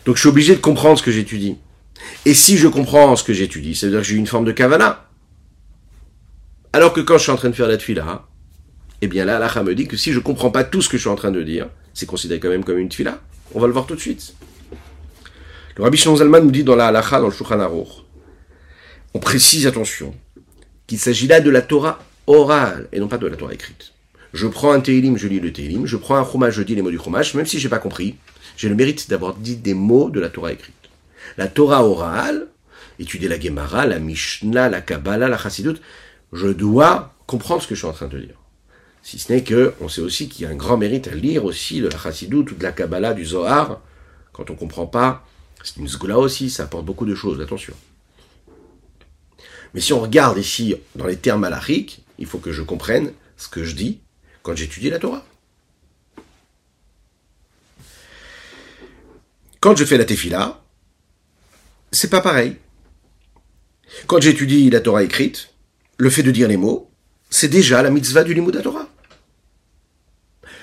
Donc 0.05 0.15
je 0.15 0.21
suis 0.21 0.29
obligé 0.29 0.55
de 0.55 0.61
comprendre 0.61 1.01
ce 1.01 1.03
que 1.03 1.11
j'étudie. 1.11 1.57
Et 2.25 2.35
si 2.35 2.57
je 2.57 2.69
comprends 2.69 3.15
ce 3.17 3.25
que 3.25 3.33
j'étudie, 3.33 3.75
ça 3.75 3.87
veut 3.87 3.93
dire 3.93 4.01
que 4.01 4.07
j'ai 4.07 4.17
une 4.17 4.27
forme 4.27 4.45
de 4.45 4.53
kavana. 4.53 5.09
Alors 6.73 6.93
que 6.93 7.01
quand 7.01 7.19
je 7.19 7.23
suis 7.25 7.33
en 7.33 7.37
train 7.37 7.51
de 7.51 7.55
faire 7.55 7.69
la 7.69 7.77
tfila, 7.77 8.27
eh 9.01 9.07
bien 9.07 9.25
là, 9.25 9.37
Allah 9.37 9.63
me 9.63 9.75
dit 9.75 9.87
que 9.87 9.97
si 9.97 10.13
je 10.13 10.19
comprends 10.19 10.51
pas 10.51 10.65
tout 10.65 10.83
ce 10.83 10.89
que 10.89 10.97
je 10.97 11.03
suis 11.03 11.11
en 11.11 11.17
train 11.17 11.31
de 11.31 11.43
dire, 11.43 11.69
c'est 11.93 12.07
considéré 12.07 12.41
quand 12.41 12.49
même 12.49 12.65
comme 12.65 12.79
une 12.79 12.89
tfila. 12.89 13.21
On 13.55 13.61
va 13.61 13.67
le 13.67 13.73
voir 13.73 13.87
tout 13.87 13.95
de 13.95 14.01
suite. 14.01 14.35
Le 15.77 15.85
Rabbi 15.85 15.97
Shimon 15.97 16.17
nous 16.41 16.51
dit 16.51 16.65
dans 16.65 16.77
la 16.77 16.87
halacha, 16.87 17.21
dans 17.21 17.27
le 17.27 17.33
Shulchan 17.33 17.59
on 19.17 19.21
précise, 19.21 19.69
attention, 19.69 20.13
qu'il 20.89 20.99
s'agit 20.99 21.29
là 21.29 21.41
de 21.41 21.49
la 21.49 21.63
Torah 21.63 22.01
orale 22.27 22.89
et 22.93 22.99
non 22.99 23.07
pas 23.07 23.19
de 23.19 23.29
la 23.29 23.37
Torah 23.37 23.55
écrite. 23.55 23.93
Je 24.33 24.49
prends 24.49 24.73
un 24.73 24.81
Teilim, 24.81 25.17
je 25.17 25.29
lis 25.29 25.39
le 25.39 25.53
Teilim, 25.53 25.87
je 25.87 25.97
prends 25.97 26.17
un 26.17 26.29
Chumash, 26.29 26.55
je 26.55 26.63
dis 26.63 26.75
les 26.75 26.83
mots 26.83 26.91
du 26.91 26.99
Chumash, 26.99 27.35
même 27.35 27.47
si 27.47 27.61
j'ai 27.61 27.69
pas 27.69 27.79
compris, 27.79 28.17
j'ai 28.57 28.69
le 28.69 28.75
mérite 28.75 29.09
d'avoir 29.09 29.35
dit 29.35 29.57
des 29.57 29.75
mots 29.75 30.11
de 30.11 30.19
la 30.19 30.29
Torah 30.29 30.53
écrite. 30.53 30.75
La 31.37 31.49
Torah 31.49 31.85
orale, 31.85 32.49
étudier 32.99 33.29
la 33.29 33.41
Gemara, 33.41 33.87
la 33.87 33.99
Mishnah, 33.99 34.69
la 34.69 34.81
Kabbalah, 34.81 35.29
la 35.29 35.39
Chassidut, 35.39 35.77
je 36.33 36.49
dois 36.49 37.15
comprendre 37.27 37.63
ce 37.63 37.69
que 37.69 37.75
je 37.75 37.81
suis 37.81 37.89
en 37.89 37.93
train 37.93 38.09
de 38.09 38.19
dire. 38.19 38.37
Si 39.03 39.19
ce 39.19 39.33
n'est 39.33 39.43
que, 39.43 39.75
on 39.81 39.89
sait 39.89 40.01
aussi 40.01 40.29
qu'il 40.29 40.45
y 40.45 40.47
a 40.47 40.51
un 40.51 40.55
grand 40.55 40.77
mérite 40.77 41.09
à 41.09 41.15
lire 41.15 41.45
aussi 41.45 41.81
de 41.81 41.89
la 41.89 41.99
Chassidut 41.99 42.37
ou 42.37 42.55
de 42.55 42.63
la 42.63 42.73
Kabbalah, 42.73 43.13
du 43.15 43.25
Zohar. 43.25 43.81
Quand 44.33 44.51
on 44.51 44.55
comprend 44.55 44.87
pas, 44.87 45.27
c'est 45.63 45.77
une 45.77 45.89
zgoula 45.89 46.19
aussi, 46.19 46.51
ça 46.51 46.65
apporte 46.65 46.85
beaucoup 46.85 47.07
de 47.07 47.15
choses, 47.15 47.41
attention. 47.41 47.75
Mais 49.75 49.81
si 49.81 49.93
on 49.93 50.01
regarde 50.01 50.39
ici 50.39 50.77
dans 50.95 51.07
les 51.07 51.17
termes 51.17 51.41
malachiques, 51.41 52.05
il 52.19 52.27
faut 52.27 52.39
que 52.39 52.53
je 52.53 52.63
comprenne 52.63 53.13
ce 53.37 53.49
que 53.49 53.65
je 53.65 53.75
dis 53.75 54.01
quand 54.43 54.57
j'étudie 54.57 54.91
la 54.91 54.99
Torah. 54.99 55.25
Quand 59.61 59.77
je 59.77 59.85
fais 59.85 59.99
la 59.99 60.05
tefila, 60.05 60.64
c'est 61.95 62.11
pas 62.11 62.21
pareil. 62.21 62.57
Quand 64.07 64.21
j'étudie 64.21 64.69
la 64.71 64.81
Torah 64.81 65.03
écrite, 65.03 65.51
le 65.97 66.11
fait 66.11 66.23
de 66.23 66.31
dire 66.31 66.49
les 66.49 66.57
mots, 66.57 66.91
c'est 67.31 67.49
déjà 67.49 67.83
la 67.83 67.91
mitzvah 67.91 68.25
du 68.25 68.35
limud 68.35 68.61
Torah. 68.63 68.89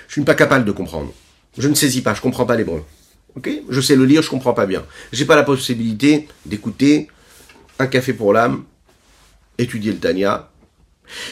Je 0.08 0.14
suis 0.14 0.24
pas 0.24 0.36
capable 0.36 0.66
de 0.66 0.72
comprendre. 0.72 1.14
Je 1.58 1.68
ne 1.68 1.74
saisis 1.74 2.02
pas, 2.02 2.14
je 2.14 2.22
comprends 2.22 2.46
pas 2.46 2.56
l'hébreu. 2.56 2.84
Je 3.70 3.82
sais 3.82 3.96
le 3.96 4.06
lire, 4.06 4.22
je 4.22 4.30
comprends 4.30 4.54
pas 4.54 4.66
bien. 4.66 4.86
J'ai 5.14 5.26
pas 5.26 5.38
la 5.38 5.44
possibilité 5.44 6.28
d'écouter 6.46 7.08
un 7.80 7.88
café 7.88 8.14
pour 8.14 8.34
l'âme, 8.34 8.66
étudier 9.58 9.94
le 9.94 10.00
Tanya. 10.00 10.50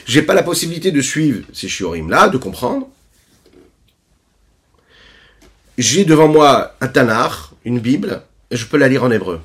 J'ai 0.06 0.22
pas 0.22 0.34
la 0.34 0.44
possibilité 0.44 0.92
de 0.92 1.02
suivre 1.02 1.46
ces 1.54 1.68
shiorim 1.68 2.10
là, 2.10 2.30
de 2.30 2.38
comprendre. 2.38 2.88
J'ai 5.78 6.06
devant 6.06 6.28
moi 6.28 6.76
un 6.80 6.88
Tanakh, 6.88 7.34
une 7.66 7.80
Bible, 7.80 8.22
et 8.50 8.58
je 8.58 8.66
peux 8.66 8.78
la 8.78 8.88
lire 8.88 9.04
en 9.04 9.12
hébreu 9.12 9.42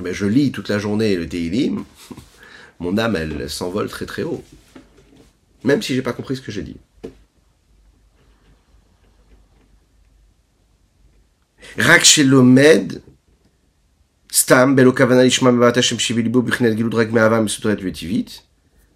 ben 0.00 0.12
je 0.12 0.26
lis 0.26 0.52
toute 0.52 0.68
la 0.68 0.78
journée 0.78 1.16
le 1.16 1.28
Tehillim, 1.28 1.84
mon 2.80 2.98
âme, 2.98 3.16
elle 3.16 3.50
s'envole 3.50 3.88
très 3.88 4.06
très 4.06 4.22
haut. 4.22 4.44
Même 5.64 5.82
si 5.82 5.94
j'ai 5.94 6.02
pas 6.02 6.12
compris 6.12 6.36
ce 6.36 6.40
que 6.40 6.52
j'ai 6.52 6.62
dit. 6.62 6.76
Rakshelomed, 11.76 13.02
Stam, 14.30 14.76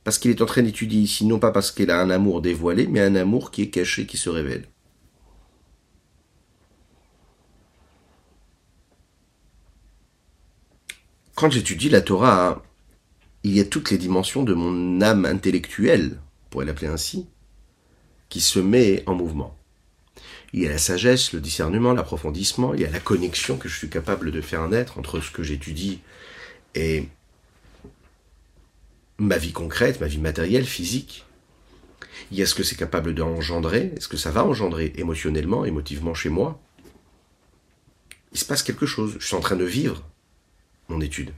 Parce 0.04 0.18
qu'il 0.18 0.30
est 0.30 0.42
en 0.42 0.46
train 0.46 0.62
d'étudier 0.62 1.00
ici, 1.00 1.24
non 1.24 1.38
pas 1.38 1.50
parce 1.52 1.70
qu'il 1.70 1.90
a 1.90 2.00
un 2.00 2.10
amour 2.10 2.42
dévoilé, 2.42 2.86
mais 2.86 3.00
un 3.00 3.14
amour 3.14 3.50
qui 3.50 3.62
est 3.62 3.70
caché, 3.70 4.06
qui 4.06 4.16
se 4.16 4.30
révèle. 4.30 4.66
Quand 11.42 11.50
j'étudie 11.50 11.88
la 11.88 12.02
Torah, 12.02 12.62
il 13.42 13.52
y 13.52 13.58
a 13.58 13.64
toutes 13.64 13.90
les 13.90 13.98
dimensions 13.98 14.44
de 14.44 14.54
mon 14.54 15.00
âme 15.00 15.24
intellectuelle, 15.24 16.20
pour 16.50 16.62
l'appeler 16.62 16.86
ainsi, 16.86 17.26
qui 18.28 18.40
se 18.40 18.60
met 18.60 19.02
en 19.06 19.16
mouvement. 19.16 19.58
Il 20.52 20.62
y 20.62 20.68
a 20.68 20.70
la 20.70 20.78
sagesse, 20.78 21.32
le 21.32 21.40
discernement, 21.40 21.94
l'approfondissement, 21.94 22.74
il 22.74 22.80
y 22.82 22.84
a 22.84 22.90
la 22.90 23.00
connexion 23.00 23.56
que 23.56 23.68
je 23.68 23.76
suis 23.76 23.90
capable 23.90 24.30
de 24.30 24.40
faire 24.40 24.68
naître 24.68 25.00
entre 25.00 25.18
ce 25.18 25.32
que 25.32 25.42
j'étudie 25.42 25.98
et 26.76 27.08
ma 29.18 29.36
vie 29.36 29.50
concrète, 29.50 30.00
ma 30.00 30.06
vie 30.06 30.18
matérielle, 30.18 30.64
physique. 30.64 31.24
Il 32.30 32.38
y 32.38 32.42
a 32.42 32.46
ce 32.46 32.54
que 32.54 32.62
c'est 32.62 32.76
capable 32.76 33.14
d'engendrer, 33.14 33.92
est-ce 33.96 34.06
que 34.06 34.16
ça 34.16 34.30
va 34.30 34.44
engendrer 34.44 34.92
émotionnellement, 34.94 35.64
émotivement 35.64 36.14
chez 36.14 36.28
moi? 36.28 36.62
Il 38.30 38.38
se 38.38 38.44
passe 38.44 38.62
quelque 38.62 38.86
chose, 38.86 39.16
je 39.18 39.26
suis 39.26 39.34
en 39.34 39.40
train 39.40 39.56
de 39.56 39.64
vivre 39.64 40.04
mon 40.88 41.00
étude. 41.00 41.32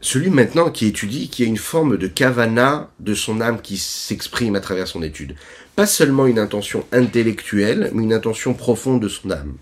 Celui 0.00 0.30
maintenant 0.30 0.70
qui 0.70 0.86
étudie, 0.86 1.28
qui 1.28 1.42
a 1.42 1.46
une 1.46 1.56
forme 1.56 1.96
de 1.96 2.06
kavana 2.06 2.90
de 3.00 3.14
son 3.14 3.40
âme 3.40 3.60
qui 3.60 3.76
s'exprime 3.76 4.54
à 4.54 4.60
travers 4.60 4.86
son 4.86 5.02
étude. 5.02 5.34
Pas 5.74 5.86
seulement 5.86 6.26
une 6.26 6.38
intention 6.38 6.86
intellectuelle, 6.92 7.90
mais 7.92 8.04
une 8.04 8.12
intention 8.12 8.54
profonde 8.54 9.02
de 9.02 9.08
son 9.08 9.30
âme. 9.30 9.56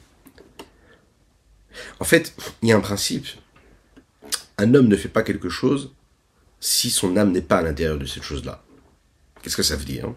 En 1.98 2.04
fait, 2.04 2.34
il 2.62 2.68
y 2.68 2.72
a 2.72 2.76
un 2.76 2.80
principe. 2.80 3.26
Un 4.58 4.74
homme 4.74 4.88
ne 4.88 4.96
fait 4.96 5.08
pas 5.08 5.22
quelque 5.22 5.48
chose 5.48 5.92
si 6.60 6.90
son 6.90 7.16
âme 7.16 7.32
n'est 7.32 7.40
pas 7.40 7.58
à 7.58 7.62
l'intérieur 7.62 7.98
de 7.98 8.06
cette 8.06 8.22
chose-là. 8.22 8.62
Qu'est-ce 9.42 9.56
que 9.56 9.62
ça 9.62 9.76
veut 9.76 9.84
dire 9.84 10.12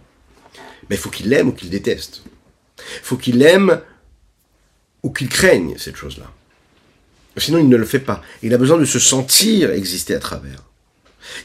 Mais 0.90 0.96
il 0.96 1.00
faut 1.00 1.10
qu'il 1.10 1.30
l'aime 1.30 1.50
ou 1.50 1.52
qu'il 1.54 1.70
déteste. 1.70 2.24
Il 2.78 3.04
faut 3.04 3.18
qu'il 3.18 3.42
aime 3.42 3.82
ou 5.08 5.10
qu'il 5.10 5.30
craigne 5.30 5.78
cette 5.78 5.96
chose-là. 5.96 6.30
Sinon, 7.38 7.60
il 7.60 7.70
ne 7.70 7.78
le 7.78 7.86
fait 7.86 8.00
pas. 8.00 8.22
Il 8.44 8.54
a 8.54 8.58
besoin 8.58 8.78
de 8.78 8.84
se 8.84 9.00
sentir 9.00 9.72
exister 9.72 10.14
à 10.14 10.20
travers. 10.20 10.64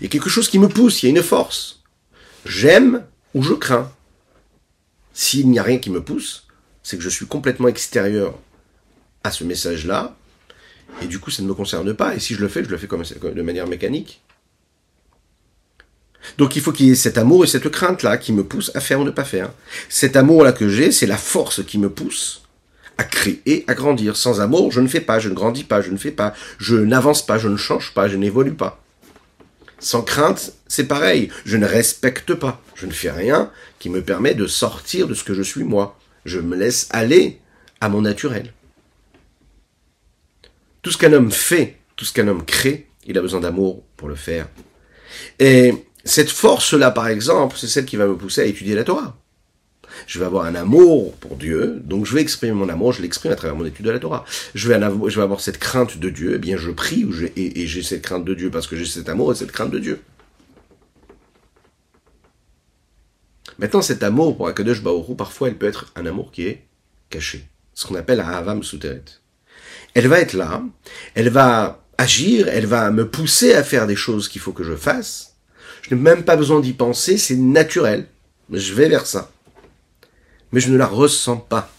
Il 0.01 0.05
y 0.05 0.07
a 0.07 0.11
quelque 0.11 0.31
chose 0.31 0.49
qui 0.49 0.59
me 0.59 0.69
pousse, 0.69 1.01
il 1.01 1.07
y 1.07 1.09
a 1.13 1.17
une 1.17 1.23
force. 1.23 1.81
J'aime 2.45 3.05
ou 3.35 3.43
je 3.45 3.55
crains. 3.55 3.93
S'il 5.15 5.49
n'y 5.49 5.61
a 5.61 5.63
rien 5.63 5.79
qui 5.79 5.91
me 5.91 6.03
pousse, 6.03 6.49
c'est 6.83 6.97
que 6.97 7.05
je 7.05 7.09
suis 7.09 7.27
complètement 7.27 7.69
extérieur 7.69 8.37
à 9.23 9.31
ce 9.31 9.45
message-là, 9.45 10.17
et 11.01 11.07
du 11.07 11.21
coup, 11.21 11.31
ça 11.31 11.43
ne 11.45 11.47
me 11.47 11.55
concerne 11.55 11.95
pas. 11.95 12.17
Et 12.17 12.19
si 12.19 12.35
je 12.35 12.41
le 12.41 12.49
fais, 12.49 12.65
je 12.65 12.69
le 12.69 12.79
fais 12.79 12.89
comme, 12.89 13.05
de 13.05 13.43
manière 13.43 13.69
mécanique. 13.69 14.23
Donc 16.37 16.57
il 16.57 16.63
faut 16.63 16.73
qu'il 16.73 16.87
y 16.87 16.91
ait 16.91 16.97
cet 16.97 17.17
amour 17.17 17.45
et 17.45 17.47
cette 17.47 17.69
crainte-là 17.69 18.17
qui 18.17 18.33
me 18.33 18.43
pousse 18.43 18.73
à 18.75 18.81
faire 18.81 18.99
ou 18.99 19.05
ne 19.05 19.11
pas 19.11 19.25
faire. 19.25 19.53
Cet 19.89 20.17
amour-là 20.17 20.53
que 20.53 20.69
j'ai, 20.69 20.91
c'est 20.91 21.07
la 21.07 21.17
force 21.17 21.65
qui 21.65 21.79
me 21.79 21.91
pousse 21.91 22.43
à 22.99 23.05
créer, 23.05 23.65
à 23.67 23.75
grandir. 23.75 24.17
Sans 24.17 24.41
amour, 24.41 24.73
je 24.73 24.81
ne 24.81 24.89
fais 24.89 25.01
pas, 25.01 25.19
je 25.19 25.29
ne 25.29 25.35
grandis 25.35 25.65
pas, 25.65 25.81
je 25.81 25.91
ne 25.91 25.97
fais 25.97 26.11
pas, 26.11 26.35
je 26.59 26.77
n'avance 26.77 27.25
pas, 27.25 27.39
je 27.39 27.49
ne 27.49 27.57
change 27.57 27.95
pas, 27.95 28.09
je 28.09 28.17
n'évolue 28.17 28.55
pas. 28.55 28.83
Sans 29.79 30.03
crainte, 30.03 30.53
c'est 30.69 30.87
pareil, 30.87 31.31
je 31.45 31.57
ne 31.57 31.67
respecte 31.67 32.35
pas, 32.35 32.63
je 32.75 32.87
ne 32.87 32.93
fais 32.93 33.11
rien 33.11 33.51
qui 33.79 33.91
me 33.91 34.03
permet 34.03 34.35
de 34.35 34.47
sortir 34.47 35.09
de 35.09 35.15
ce 35.15 35.25
que 35.25 35.35
je 35.35 35.43
suis 35.43 35.65
moi. 35.65 35.99
Je 36.25 36.39
me 36.39 36.57
laisse 36.57 36.87
aller 36.91 37.41
à 37.81 37.89
mon 37.89 38.03
naturel. 38.03 38.53
Tout 40.83 40.93
ce 40.93 40.99
qu'un 40.99 41.13
homme 41.13 41.33
fait, 41.33 41.79
tout 41.97 42.05
ce 42.05 42.13
qu'un 42.13 42.29
homme 42.29 42.45
crée, 42.45 42.87
il 43.07 43.19
a 43.19 43.23
besoin 43.23 43.41
d'amour 43.41 43.83
pour 43.97 44.09
le 44.09 44.15
faire. 44.15 44.49
Et 45.39 45.75
cette 46.05 46.31
force-là, 46.31 46.91
par 46.91 47.09
exemple, 47.09 47.57
c'est 47.59 47.67
celle 47.67 47.85
qui 47.85 47.97
va 47.97 48.07
me 48.07 48.17
pousser 48.17 48.43
à 48.43 48.45
étudier 48.45 48.75
la 48.75 48.85
Torah 48.85 49.17
je 50.07 50.19
vais 50.19 50.25
avoir 50.25 50.45
un 50.45 50.55
amour 50.55 51.15
pour 51.17 51.37
Dieu, 51.37 51.81
donc 51.85 52.07
je 52.07 52.15
vais 52.15 52.21
exprimer 52.21 52.53
mon 52.53 52.69
amour, 52.69 52.93
je 52.93 53.03
l'exprime 53.03 53.33
à 53.33 53.37
travers 53.37 53.57
mon 53.57 53.65
étude 53.65 53.87
de 53.87 53.91
la 53.91 53.99
Torah. 53.99 54.25
Je 54.55 54.69
vais, 54.69 54.75
avoir, 54.75 55.41
cette 55.41 55.59
crainte 55.59 55.99
de 55.99 56.11
Dieu, 56.11 56.33
eh 56.35 56.39
bien 56.39 56.57
je 56.57 56.71
prie 56.71 57.07
et, 57.37 57.67
j'ai 57.67 57.83
cette 57.83 58.03
crainte 58.03 58.25
de 58.25 58.35
Dieu 58.35 58.51
parce 58.51 58.67
que 58.67 58.77
j'ai 58.77 58.85
cet 58.85 59.09
amour 59.09 59.33
et 59.33 59.35
cette 59.35 59.53
crainte 59.53 59.71
de 59.71 59.79
Dieu. 59.79 60.01
Maintenant, 63.59 63.83
cet 63.83 64.03
amour 64.03 64.37
pour 64.37 64.49
Akadosh 64.49 64.83
Baoru, 64.83 65.15
parfois, 65.15 65.49
elle 65.49 65.57
peut 65.57 65.67
être 65.67 65.93
un 65.95 66.07
amour 66.07 66.33
qui 66.33 66.47
est 66.47 66.65
caché, 67.11 67.47
ce 67.75 67.87
qu'on 67.87 67.95
appelle 67.95 68.21
Ahavam 68.21 68.63
Souteret. 68.63 69.05
Elle 69.95 70.09
va 70.09 70.21
être 70.21 70.33
là, 70.33 70.63
elle 71.15 71.29
va 71.29 71.85
agir, 71.99 72.49
elle 72.49 72.67
va 72.67 72.91
me 72.91 73.09
pousser 73.09 73.55
à 73.55 73.63
faire 73.63 73.87
des 73.87 73.97
choses 73.97 74.29
qu'il 74.29 74.41
faut 74.41 74.53
que 74.53 74.65
je 74.65 74.75
fasse. 74.75 75.37
Je 75.83 75.95
n'ai 75.95 76.01
même 76.01 76.25
pas 76.25 76.37
besoin 76.37 76.61
d'y 76.61 76.73
penser, 76.73 77.19
c'est 77.19 77.37
naturel. 77.37 78.07
Je 78.51 78.75
vais 78.75 78.89
vers 78.89 79.07
ça 79.07 79.31
mais 80.53 80.61
je 80.61 80.71
ne 80.71 80.77
la 80.77 80.87
ressens 80.87 81.39
pas. 81.39 81.71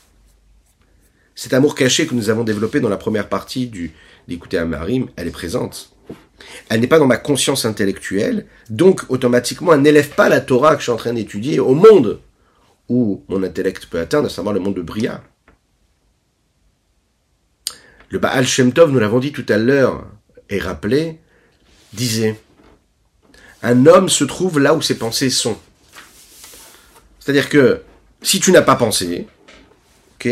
Cet 1.36 1.54
amour 1.54 1.76
caché 1.76 2.06
que 2.06 2.14
nous 2.14 2.30
avons 2.30 2.44
développé 2.44 2.80
dans 2.80 2.90
la 2.90 2.98
première 2.98 3.30
partie 3.30 3.68
du 3.68 3.92
d'écouter 4.28 4.58
à 4.58 4.66
Marim, 4.66 5.08
elle 5.16 5.28
est 5.28 5.32
présente. 5.32 5.94
Elle 6.70 6.82
n'est 6.82 6.88
pas 6.88 7.00
dans 7.00 7.08
ma 7.08 7.18
conscience 7.18 7.66
intellectuelle, 7.66 8.46
donc 8.70 9.04
automatiquement 9.10 9.74
elle 9.74 9.82
n'élève 9.82 10.10
pas 10.10 10.30
la 10.30 10.42
Torah 10.42 10.74
que 10.74 10.80
je 10.80 10.84
suis 10.84 10.92
en 10.92 10.98
train 10.98 11.14
d'étudier 11.14 11.60
au 11.60 11.74
monde 11.74 12.20
où 12.90 13.24
mon 13.30 13.44
intellect 13.44 13.86
peut 13.86 14.00
atteindre, 14.00 14.28
à 14.28 14.30
savoir 14.30 14.54
le 14.54 14.60
monde 14.60 14.76
de 14.76 14.82
Bria. 14.82 15.24
Le 18.10 18.20
Baal 18.20 18.46
Shem 18.46 18.74
Tov, 18.74 18.92
nous 18.92 19.00
l'avons 19.00 19.20
dit 19.20 19.32
tout 19.32 19.46
à 19.50 19.58
l'heure 19.58 20.06
et 20.50 20.60
rappelé, 20.60 21.20
disait 21.94 22.40
Un 23.62 23.86
homme 23.86 24.10
se 24.10 24.24
trouve 24.24 24.60
là 24.60 24.76
où 24.76 24.82
ses 24.82 24.98
pensées 24.98 25.30
sont. 25.30 25.58
C'est-à-dire 27.20 27.50
que 27.50 27.82
si 28.24 28.40
tu 28.40 28.52
n'as 28.52 28.62
pas 28.62 28.76
pensé, 28.76 29.28
ok 30.16 30.28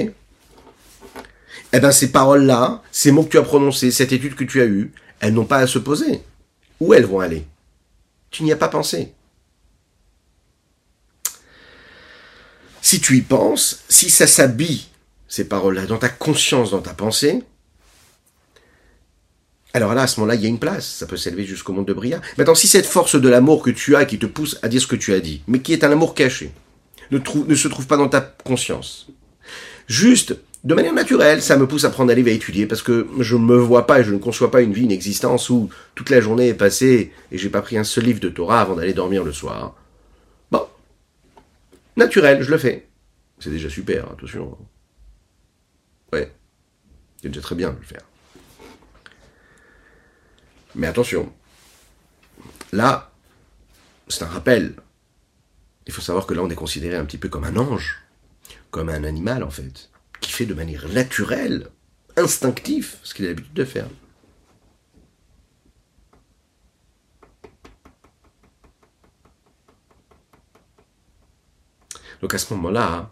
Eh 1.73 1.79
bien, 1.79 1.91
ces 1.91 2.11
paroles-là, 2.11 2.81
ces 2.91 3.11
mots 3.11 3.23
que 3.23 3.29
tu 3.29 3.37
as 3.37 3.43
prononcés, 3.43 3.91
cette 3.91 4.13
étude 4.13 4.35
que 4.35 4.45
tu 4.45 4.61
as 4.61 4.65
eue, 4.65 4.91
elles 5.19 5.33
n'ont 5.33 5.45
pas 5.45 5.57
à 5.57 5.67
se 5.67 5.77
poser. 5.77 6.21
Où 6.79 6.93
elles 6.93 7.05
vont 7.05 7.19
aller? 7.19 7.45
Tu 8.31 8.43
n'y 8.43 8.51
as 8.51 8.57
pas 8.57 8.69
pensé. 8.69 9.13
Si 12.81 12.99
tu 12.99 13.17
y 13.17 13.21
penses, 13.21 13.83
si 13.89 14.09
ça 14.09 14.25
s'habille, 14.25 14.85
ces 15.27 15.47
paroles-là, 15.47 15.85
dans 15.85 15.99
ta 15.99 16.09
conscience, 16.09 16.71
dans 16.71 16.81
ta 16.81 16.93
pensée, 16.93 17.43
alors 19.73 19.93
là, 19.93 20.01
à 20.01 20.07
ce 20.07 20.19
moment-là, 20.19 20.35
il 20.35 20.41
y 20.41 20.45
a 20.45 20.49
une 20.49 20.59
place. 20.59 20.85
Ça 20.85 21.05
peut 21.05 21.17
s'élever 21.17 21.45
jusqu'au 21.45 21.71
monde 21.73 21.87
de 21.87 21.93
Bria. 21.93 22.19
Maintenant, 22.37 22.55
si 22.55 22.67
cette 22.67 22.85
force 22.85 23.15
de 23.15 23.29
l'amour 23.29 23.61
que 23.61 23.69
tu 23.69 23.95
as 23.95 24.05
qui 24.05 24.19
te 24.19 24.25
pousse 24.25 24.57
à 24.61 24.67
dire 24.67 24.81
ce 24.81 24.87
que 24.87 24.95
tu 24.95 25.13
as 25.13 25.19
dit, 25.19 25.43
mais 25.47 25.59
qui 25.59 25.71
est 25.73 25.83
un 25.83 25.91
amour 25.91 26.13
caché, 26.15 26.51
ne, 27.11 27.55
se 27.55 27.67
trouve 27.67 27.87
pas 27.87 27.97
dans 27.97 28.09
ta 28.09 28.21
conscience. 28.21 29.07
Juste, 29.87 30.35
de 30.63 30.75
manière 30.75 30.93
naturelle, 30.93 31.41
ça 31.41 31.57
me 31.57 31.67
pousse 31.67 31.83
à 31.85 31.89
prendre 31.89 32.11
un 32.11 32.15
livre 32.15 32.29
à 32.29 32.33
étudier 32.33 32.65
parce 32.65 32.81
que 32.81 33.07
je 33.19 33.35
ne 33.35 33.41
me 33.41 33.57
vois 33.57 33.87
pas 33.87 33.99
et 33.99 34.03
je 34.03 34.13
ne 34.13 34.19
conçois 34.19 34.51
pas 34.51 34.61
une 34.61 34.73
vie, 34.73 34.83
une 34.83 34.91
existence 34.91 35.49
où 35.49 35.69
toute 35.95 36.09
la 36.09 36.21
journée 36.21 36.49
est 36.49 36.53
passée 36.53 37.11
et 37.31 37.37
j'ai 37.37 37.49
pas 37.49 37.61
pris 37.61 37.77
un 37.77 37.83
seul 37.83 38.05
livre 38.05 38.19
de 38.19 38.29
Torah 38.29 38.61
avant 38.61 38.75
d'aller 38.75 38.93
dormir 38.93 39.23
le 39.23 39.33
soir. 39.33 39.75
Bon. 40.51 40.65
Naturel, 41.97 42.43
je 42.43 42.51
le 42.51 42.57
fais. 42.57 42.87
C'est 43.39 43.49
déjà 43.49 43.69
super, 43.69 44.11
attention. 44.11 44.57
Ouais. 46.13 46.31
C'est 47.21 47.29
déjà 47.29 47.41
très 47.41 47.55
bien 47.55 47.71
de 47.71 47.77
le 47.77 47.85
faire. 47.85 48.01
Mais 50.75 50.87
attention. 50.87 51.31
Là, 52.71 53.11
c'est 54.07 54.23
un 54.23 54.27
rappel. 54.27 54.75
Il 55.87 55.93
faut 55.93 56.01
savoir 56.01 56.25
que 56.25 56.33
là, 56.33 56.41
on 56.43 56.49
est 56.49 56.55
considéré 56.55 56.95
un 56.95 57.05
petit 57.05 57.17
peu 57.17 57.29
comme 57.29 57.43
un 57.43 57.57
ange, 57.57 58.01
comme 58.69 58.89
un 58.89 59.03
animal 59.03 59.43
en 59.43 59.49
fait, 59.49 59.89
qui 60.19 60.31
fait 60.31 60.45
de 60.45 60.53
manière 60.53 60.87
naturelle, 60.89 61.69
instinctive, 62.17 62.95
ce 63.03 63.13
qu'il 63.13 63.25
a 63.25 63.29
l'habitude 63.29 63.53
de 63.53 63.65
faire. 63.65 63.87
Donc 72.21 72.35
à 72.35 72.37
ce 72.37 72.53
moment-là, 72.53 73.11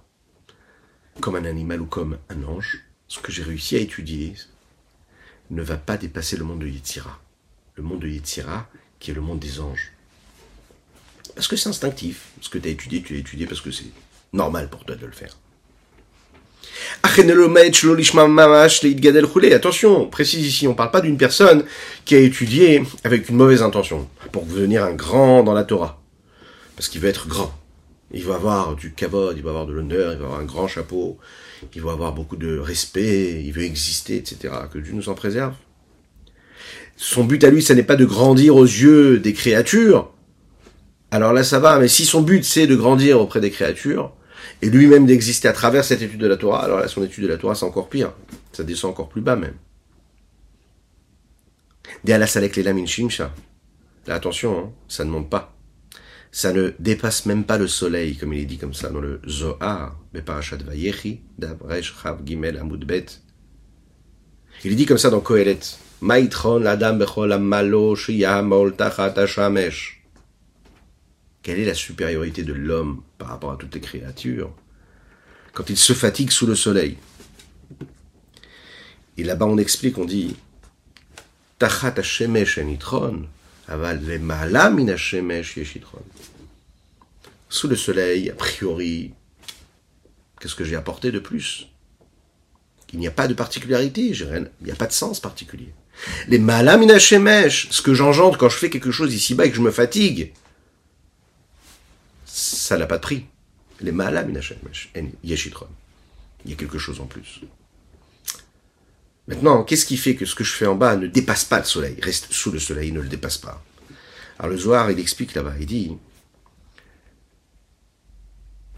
comme 1.20 1.36
un 1.36 1.46
animal 1.46 1.82
ou 1.82 1.88
comme 1.88 2.20
un 2.30 2.44
ange, 2.44 2.86
ce 3.08 3.20
que 3.20 3.32
j'ai 3.32 3.44
réussi 3.44 3.76
à 3.76 3.80
étudier 3.80 4.36
ne 5.50 5.64
va 5.64 5.78
pas 5.78 5.98
dépasser 5.98 6.38
le 6.38 6.46
monde 6.46 6.60
de 6.60 6.68
Yetzira. 6.68 7.20
Le 7.76 7.82
monde 7.82 8.02
de 8.02 8.08
Yetzira, 8.08 8.70
qui 9.00 9.10
est 9.10 9.16
le 9.16 9.22
monde 9.22 9.40
des 9.40 9.60
anges. 9.60 9.94
Parce 11.36 11.48
que 11.48 11.56
c'est 11.56 11.70
instinctif. 11.70 12.28
Ce 12.42 12.50
que 12.50 12.58
tu 12.58 12.68
as 12.68 12.72
étudié, 12.72 13.02
tu 13.02 13.14
l'as 13.14 13.20
étudié 13.20 13.46
parce 13.46 13.62
que 13.62 13.72
c'est 13.72 13.92
normal 14.34 14.70
pour 14.70 14.86
toi 14.86 14.96
de 14.96 15.06
le 15.06 15.12
faire. 15.12 15.38
Attention, 19.54 20.06
précise 20.08 20.46
ici, 20.46 20.68
on 20.68 20.72
ne 20.72 20.76
parle 20.76 20.92
pas 20.92 21.02
d'une 21.02 21.18
personne 21.18 21.64
qui 22.06 22.16
a 22.16 22.20
étudié 22.20 22.84
avec 23.04 23.30
une 23.30 23.36
mauvaise 23.36 23.62
intention, 23.62 24.08
pour 24.32 24.46
devenir 24.46 24.84
un 24.84 24.94
grand 24.94 25.44
dans 25.44 25.54
la 25.54 25.64
Torah. 25.64 26.02
Parce 26.76 26.88
qu'il 26.90 27.02
veut 27.02 27.10
être 27.10 27.28
grand. 27.28 27.54
Il 28.12 28.24
va 28.24 28.36
avoir 28.36 28.76
du 28.76 28.94
kavod, 28.94 29.38
il 29.38 29.44
va 29.44 29.50
avoir 29.52 29.66
de 29.68 29.74
l'honneur, 29.74 30.14
il 30.14 30.20
va 30.20 30.26
avoir 30.26 30.40
un 30.40 30.46
grand 30.46 30.68
chapeau, 30.68 31.20
il 31.76 31.82
va 31.82 31.92
avoir 31.92 32.14
beaucoup 32.14 32.38
de 32.38 32.58
respect, 32.58 33.44
il 33.44 33.52
veut 33.52 33.64
exister, 33.64 34.18
etc. 34.18 34.54
Que 34.72 34.80
Dieu 34.80 34.94
nous 34.94 35.10
en 35.10 35.14
préserve. 35.14 35.54
Son 36.96 37.24
but 37.24 37.44
à 37.44 37.50
lui, 37.50 37.62
ce 37.62 37.74
n'est 37.74 37.84
pas 37.84 37.96
de 37.96 38.06
grandir 38.06 38.56
aux 38.56 38.66
yeux 38.66 39.20
des 39.20 39.34
créatures. 39.34 40.12
Alors 41.12 41.34
là, 41.34 41.44
ça 41.44 41.60
va, 41.60 41.80
mais 41.80 41.88
si 41.88 42.06
son 42.06 42.22
but 42.22 42.44
c'est 42.44 42.68
de 42.68 42.76
grandir 42.76 43.20
auprès 43.20 43.42
des 43.42 43.52
créatures, 43.52 44.14
et 44.62 44.70
lui-même 44.70 45.06
d'exister 45.06 45.48
à 45.48 45.54
travers 45.54 45.84
cette 45.84 46.02
étude 46.02 46.20
de 46.20 46.28
la 46.28 46.38
Torah, 46.38 46.64
alors 46.64 46.80
là, 46.80 46.88
son 46.88 47.04
étude 47.04 47.24
de 47.24 47.30
la 47.30 47.38
Torah, 47.38 47.56
c'est 47.56 47.66
encore 47.66 47.90
pire. 47.90 48.14
Ça 48.52 48.64
descend 48.64 48.92
encore 48.92 49.10
plus 49.10 49.22
bas 49.22 49.36
même. 49.36 49.56
Là, 54.08 54.16
attention, 54.16 54.60
hein, 54.60 54.72
ça 54.88 55.04
ne 55.06 55.10
monte 55.10 55.30
pas. 55.30 55.56
Ça 56.32 56.54
ne 56.54 56.74
dépasse 56.78 57.26
même 57.26 57.44
pas 57.44 57.58
le 57.58 57.68
soleil, 57.68 58.16
comme 58.16 58.34
il 58.34 58.42
est 58.42 58.46
dit 58.46 58.58
comme 58.58 58.74
ça 58.74 58.90
dans 58.90 59.02
le 59.02 59.20
Zohar, 59.28 59.98
Chav 60.42 60.62
Gimel. 62.26 62.62
Il 64.64 64.72
est 64.72 64.76
dit 64.76 64.86
comme 64.86 64.98
ça 64.98 65.10
dans 65.10 65.22
Kohelet, 65.22 65.60
Maitron 66.02 66.66
Adam 66.66 66.96
Bechol 66.96 67.32
Amalo 67.32 67.96
Shiyamol 67.96 68.76
Tachat 68.76 69.14
Hashamesh. 69.18 69.99
Quelle 71.42 71.60
est 71.60 71.66
la 71.66 71.74
supériorité 71.74 72.44
de 72.44 72.54
l'homme 72.54 73.04
par 73.18 73.30
rapport 73.30 73.52
à 73.52 73.58
toutes 73.58 73.76
les 73.76 73.82
créatures 73.82 74.54
quand 75.54 75.70
il 75.70 75.78
se 75.78 75.94
fatigue 75.94 76.32
sous 76.32 76.46
le 76.46 76.56
soleil? 76.56 76.98
Et 79.18 79.24
là-bas 79.24 79.46
on 79.46 79.58
explique, 79.58 79.98
on 79.98 80.06
dit 80.06 80.36
Tachat 81.58 81.96
Hashemesh 81.98 82.58
Enitron, 82.58 83.26
Aval 83.68 84.02
Yeshitron. 85.58 86.02
Sous 87.50 87.68
le 87.68 87.76
soleil, 87.76 88.30
a 88.30 88.34
priori, 88.34 89.14
qu'est-ce 90.40 90.56
que 90.56 90.64
j'ai 90.64 90.76
apporté 90.76 91.12
de 91.12 91.20
plus? 91.20 91.68
Il 92.94 93.00
n'y 93.00 93.08
a 93.08 93.12
pas 93.12 93.28
de 93.28 93.34
particularité, 93.34 94.02
il 94.02 94.50
n'y 94.64 94.72
a 94.72 94.76
pas 94.76 94.88
de 94.88 94.94
sens 94.94 95.20
particulier. 95.20 95.74
Les 96.28 96.40
malam 96.40 96.90
Hashemesh, 96.90 97.68
ce 97.72 97.82
que 97.82 97.94
j'engendre 97.94 98.38
quand 98.38 98.50
je 98.50 98.58
fais 98.58 98.70
quelque 98.70 98.92
chose 98.92 99.14
ici-bas 99.14 99.46
et 99.46 99.52
que 99.52 99.58
je 99.58 99.62
me 99.62 99.72
fatigue, 99.72 100.32
ça 102.40 102.78
n'a 102.78 102.86
pas 102.86 102.98
de 102.98 103.02
prix. 103.02 103.26
Les. 103.82 103.92
Il 106.46 106.52
y 106.52 106.54
a 106.54 106.56
quelque 106.56 106.78
chose 106.78 107.00
en 107.00 107.06
plus. 107.06 107.42
Maintenant, 109.28 109.64
qu'est-ce 109.64 109.86
qui 109.86 109.98
fait 109.98 110.16
que 110.16 110.26
ce 110.26 110.36
que 110.36 110.44
je 110.44 110.54
fais 110.54 110.66
en 110.66 110.76
bas 110.76 110.96
ne 110.96 111.08
dépasse 111.08 111.46
pas 111.46 111.60
le 111.60 111.66
soleil, 111.66 111.98
reste 112.02 112.32
sous 112.32 112.52
le 112.52 112.60
soleil, 112.60 112.92
ne 112.92 113.02
le 113.02 113.08
dépasse 113.08 113.38
pas? 113.38 113.64
Alors 114.40 114.52
le 114.52 114.58
Zohar, 114.58 114.90
il 114.90 115.00
explique 115.00 115.36
là-bas, 115.36 115.54
il 115.60 115.66
dit, 115.68 115.92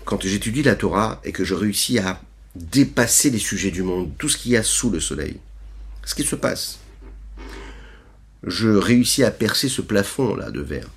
quand 0.04 0.21
j'étudie 0.21 0.63
la 0.63 0.76
Torah 0.76 1.21
et 1.24 1.32
que 1.32 1.45
je 1.45 1.54
réussis 1.54 2.00
à 2.00 2.21
dépasser 2.56 3.30
les 3.30 3.39
sujets 3.39 3.71
du 3.71 3.84
monde, 3.84 4.12
tout 4.17 4.28
ce 4.28 4.38
qu'il 4.38 4.52
y 4.52 4.58
a 4.58 4.63
sous 4.63 4.89
le 4.89 5.00
soleil, 5.00 5.39
ce 6.04 6.15
qui 6.15 6.24
se 6.24 6.36
passe, 6.36 6.80
je 8.43 8.69
réussis 8.69 9.24
à 9.24 9.32
percer 9.32 9.69
ce 9.69 9.82
plafond 9.82 10.36
là 10.36 10.52
de 10.52 10.62
verre. 10.62 10.89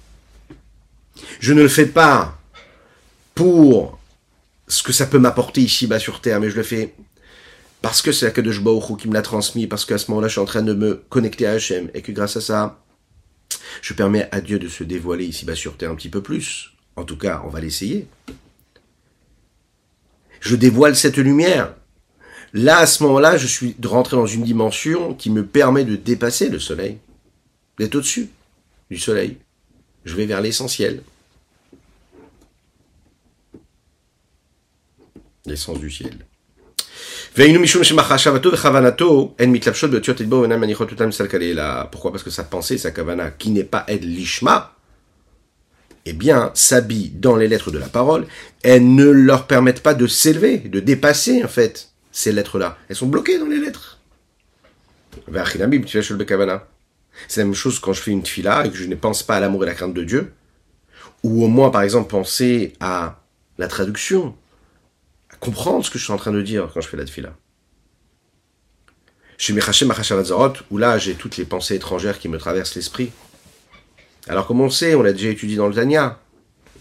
Je 1.38 1.53
ne 1.53 1.62
le 1.62 1.68
fais 1.68 1.87
pas 1.87 2.40
pour 3.35 3.99
ce 4.68 4.83
que 4.83 4.92
ça 4.92 5.07
peut 5.07 5.18
m'apporter 5.18 5.61
ici-bas 5.61 5.99
sur 5.99 6.20
Terre, 6.20 6.40
mais 6.40 6.51
je 6.51 6.57
le 6.57 6.62
fais 6.62 6.94
parce 7.85 8.01
que 8.01 8.12
c'est 8.12 8.25
Akadosh 8.25 8.62
Baruch 8.62 8.99
qui 8.99 9.09
me 9.09 9.12
l'a 9.12 9.20
transmis, 9.20 9.66
parce 9.66 9.85
qu'à 9.85 9.99
ce 9.99 10.11
moment-là, 10.11 10.29
je 10.29 10.33
suis 10.33 10.40
en 10.40 10.47
train 10.47 10.62
de 10.62 10.73
me 10.73 11.05
connecter 11.11 11.47
à 11.47 11.53
Hachem, 11.53 11.90
et 11.92 12.01
que 12.01 12.12
grâce 12.12 12.35
à 12.35 12.40
ça, 12.40 12.81
je 13.83 13.92
permets 13.92 14.27
à 14.33 14.40
Dieu 14.40 14.59
de 14.59 14.68
se 14.68 14.85
dévoiler 14.85 15.27
ici-bas 15.27 15.55
sur 15.55 15.77
Terre 15.77 15.90
un 15.90 15.94
petit 15.94 16.09
peu 16.09 16.23
plus. 16.23 16.73
En 16.97 17.05
tout 17.05 17.18
cas, 17.18 17.42
on 17.44 17.51
va 17.51 17.61
l'essayer. 17.61 18.07
Je 20.40 20.57
dévoile 20.57 20.97
cette 20.97 21.18
lumière. 21.18 21.75
Là, 22.55 22.79
à 22.79 22.87
ce 22.87 23.03
moment-là, 23.03 23.37
je 23.37 23.47
suis 23.47 23.77
rentré 23.85 24.16
dans 24.16 24.27
une 24.27 24.44
dimension 24.44 25.12
qui 25.12 25.29
me 25.29 25.44
permet 25.44 25.85
de 25.85 25.97
dépasser 25.97 26.49
le 26.49 26.61
soleil, 26.61 26.97
d'être 27.79 27.97
au-dessus 27.97 28.31
du 28.90 28.97
soleil. 28.97 29.37
Je 30.07 30.14
vais 30.14 30.25
vers 30.25 30.40
l'essentiel. 30.40 31.03
L'essence 35.46 35.78
du 35.78 35.90
ciel. 35.90 36.14
Pourquoi? 41.90 42.12
Parce 42.12 42.22
que 42.22 42.30
sa 42.30 42.44
pensée, 42.44 42.78
sa 42.78 42.90
kavana, 42.92 43.30
qui 43.33 43.50
n'est 43.50 43.64
pas 43.64 43.85
elle 43.88 44.00
lishma, 44.00 44.76
eh 46.07 46.12
bien, 46.12 46.50
s'habille 46.54 47.11
dans 47.11 47.37
les 47.37 47.48
lettres 47.48 47.70
de 47.70 47.78
la 47.78 47.88
parole, 47.88 48.26
elles 48.62 48.94
ne 48.94 49.07
leur 49.07 49.46
permettent 49.46 49.83
pas 49.83 49.94
de 49.94 50.07
s'élever, 50.07 50.59
de 50.59 50.80
dépasser, 50.80 51.42
en 51.42 51.48
fait, 51.48 51.90
ces 52.12 52.30
lettres-là. 52.30 52.76
Elles 52.88 52.96
sont 52.96 53.07
bloquées 53.07 53.38
dans 53.38 53.46
les 53.46 53.59
lettres. 53.59 53.98
C'est 57.28 57.40
la 57.40 57.46
même 57.46 57.54
chose 57.54 57.78
quand 57.78 57.92
je 57.92 58.00
fais 58.00 58.11
une 58.11 58.22
tfila 58.22 58.66
et 58.66 58.70
que 58.70 58.76
je 58.76 58.85
ne 58.85 58.94
pense 58.94 59.22
pas 59.22 59.37
à 59.37 59.40
l'amour 59.40 59.64
et 59.64 59.66
la 59.66 59.74
crainte 59.74 59.94
de 59.94 60.04
Dieu. 60.04 60.33
Ou 61.22 61.44
au 61.44 61.48
moins, 61.48 61.70
par 61.70 61.83
exemple, 61.83 62.11
penser 62.11 62.74
à 62.80 63.20
la 63.57 63.66
traduction, 63.66 64.37
comprendre 65.40 65.85
ce 65.85 65.90
que 65.90 65.99
je 65.99 66.05
suis 66.05 66.12
en 66.12 66.16
train 66.16 66.33
de 66.33 66.42
dire 66.42 66.70
quand 66.73 66.81
je 66.81 66.88
fais 66.88 66.97
la 66.97 67.05
tefila. 67.05 67.37
Chez 69.37 69.53
Mechachem 69.53 69.92
où 70.70 70.79
là 70.79 70.99
j'ai 70.99 71.14
toutes 71.14 71.37
les 71.37 71.44
pensées 71.44 71.75
étrangères 71.75 72.18
qui 72.18 72.29
me 72.29 72.38
traversent 72.38 72.75
l'esprit. 72.77 73.11
Alors 74.29 74.47
comme 74.47 74.61
on 74.61 74.70
sait, 74.70 74.94
on 74.94 75.03
l'a 75.03 75.12
déjà 75.12 75.29
étudié 75.29 75.57
dans 75.57 75.68
le 75.68 75.75
Tanya, 75.75 76.18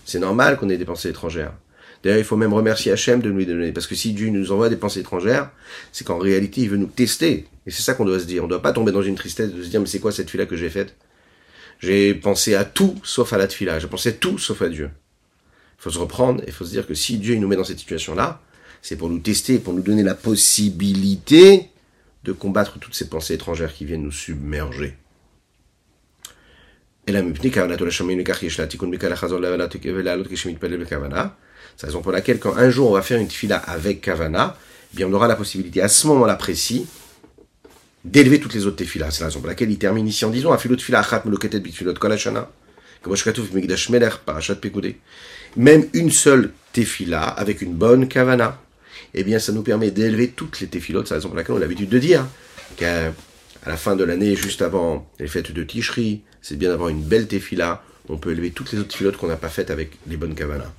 c'est 0.06 0.20
normal 0.20 0.58
qu'on 0.58 0.70
ait 0.70 0.78
des 0.78 0.86
pensées 0.86 1.10
étrangères. 1.10 1.54
D'ailleurs, 2.04 2.20
il 2.20 2.26
faut 2.26 2.36
même 2.36 2.54
remercier 2.54 2.92
Hachem 2.92 3.22
de 3.22 3.32
nous 3.32 3.40
les 3.40 3.46
donner. 3.46 3.72
Parce 3.72 3.88
que 3.88 3.96
si 3.96 4.12
Dieu 4.12 4.30
nous 4.30 4.52
envoie 4.52 4.68
des 4.68 4.76
pensées 4.76 5.00
étrangères, 5.00 5.50
c'est 5.94 6.06
qu'en 6.06 6.18
réalité, 6.18 6.62
il 6.62 6.70
veut 6.70 6.78
nous 6.78 6.88
tester. 6.88 7.48
Et 7.66 7.72
c'est 7.72 7.82
ça 7.82 7.94
qu'on 7.94 8.04
doit 8.04 8.20
se 8.20 8.26
dire. 8.26 8.44
On 8.44 8.48
ne 8.48 8.50
doit 8.50 8.62
pas 8.62 8.74
tomber 8.74 8.92
dans 8.92 9.02
une 9.02 9.16
tristesse 9.16 9.52
de 9.52 9.64
se 9.64 9.70
dire, 9.70 9.80
mais 9.80 9.86
c'est 9.86 10.00
quoi 10.00 10.12
cette 10.12 10.30
fila 10.30 10.46
que 10.46 10.58
j'ai 10.58 10.70
faite? 10.70 10.96
J'ai 11.80 12.14
pensé 12.14 12.56
à 12.56 12.66
tout 12.66 13.00
sauf 13.04 13.32
à 13.32 13.38
la 13.38 13.48
fila. 13.48 13.80
J'ai 13.80 13.88
pensé 13.88 14.10
à 14.10 14.12
tout 14.12 14.38
sauf 14.38 14.62
à 14.62 14.68
Dieu. 14.68 14.90
Il 15.84 15.92
faut 15.92 15.92
se 15.92 16.00
reprendre 16.00 16.42
et 16.44 16.48
il 16.48 16.54
faut 16.54 16.64
se 16.64 16.70
dire 16.70 16.88
que 16.88 16.94
si 16.94 17.18
Dieu 17.18 17.36
nous 17.36 17.46
met 17.46 17.58
dans 17.58 17.66
cette 17.66 17.80
situation-là, 17.80 18.40
c'est 18.82 18.96
pour 18.96 19.10
nous 19.10 19.20
tester, 19.20 19.60
pour 19.60 19.74
nous 19.74 19.82
donner 19.82 20.02
la 20.02 20.16
possibilité 20.16 21.68
de 22.24 22.32
combattre 22.32 22.80
toutes 22.80 22.96
ces 22.96 23.10
pensées 23.10 23.34
étrangères 23.34 23.74
qui 23.74 23.84
viennent 23.84 24.04
nous 24.04 24.14
submerger. 24.14 24.96
C'est 27.06 27.12
la 27.12 27.20
raison 31.82 32.02
pour 32.02 32.14
laquelle 32.14 32.40
quand 32.40 32.56
un 32.56 32.70
jour 32.70 32.90
on 32.90 32.94
va 32.94 33.02
faire 33.02 33.20
une 33.20 33.30
fila 33.30 33.58
avec 33.58 34.00
Kavana, 34.00 34.56
eh 34.94 34.96
bien 34.96 35.08
on 35.08 35.12
aura 35.12 35.28
la 35.28 35.36
possibilité 35.36 35.82
à 35.82 35.90
ce 35.90 36.08
moment-là 36.08 36.36
précis 36.36 36.88
d'élever 38.06 38.40
toutes 38.40 38.54
les 38.54 38.66
autres 38.68 38.78
tefilas. 38.78 39.12
C'est 39.12 39.20
la 39.20 39.26
raison 39.26 39.42
pour 39.42 39.50
laquelle 39.50 39.70
il 39.70 39.78
termine 39.78 40.08
ici 40.08 40.24
en 40.24 40.30
disant 40.30 40.54
Afilot 40.54 40.78
fila 40.78 41.00
achat 41.00 41.24
meloketet 41.26 41.60
bitfilot 41.60 41.96
Même 45.56 45.86
une 45.94 46.12
seule 46.12 46.52
tefila 46.72 47.24
avec 47.24 47.62
une 47.62 47.74
bonne 47.74 48.08
kavana 48.08 48.60
eh 49.14 49.24
bien 49.24 49.40
ça 49.40 49.52
nous 49.52 49.64
permet 49.64 49.92
d'élever 49.92 50.30
toutes 50.30 50.60
les 50.60 50.68
téfilotes. 50.68 51.08
C'est 51.08 51.14
la 51.14 51.18
raison 51.18 51.30
pour 51.30 51.38
laquelle 51.38 51.56
on 51.56 51.58
a 51.58 51.62
l'habitude 51.62 51.90
de 51.90 52.00
dire 52.00 52.26
qu'à 52.78 53.14
la 53.66 53.78
fin 53.78 53.96
de 53.96 54.04
l'année, 54.04 54.36
juste 54.36 54.62
avant 54.62 55.10
les 55.20 55.28
fêtes 55.28 55.52
de 55.52 55.64
Tishri, 55.64 56.22
c'est 56.42 56.58
bien 56.58 56.70
d'avoir 56.70 56.90
une 56.90 57.04
belle 57.04 57.28
téfila. 57.28 57.84
On 58.10 58.18
peut 58.18 58.32
élever 58.32 58.52
toutes 58.52 58.72
les 58.72 58.80
autres 58.80 58.90
téfilotes 58.90 59.18
qu'on 59.18 59.28
n'a 59.28 59.38
pas 59.38 59.50
faites 59.50 59.72
avec 59.72 59.92
les 60.08 60.18
bonnes 60.18 60.36
kavanas. 60.36 60.72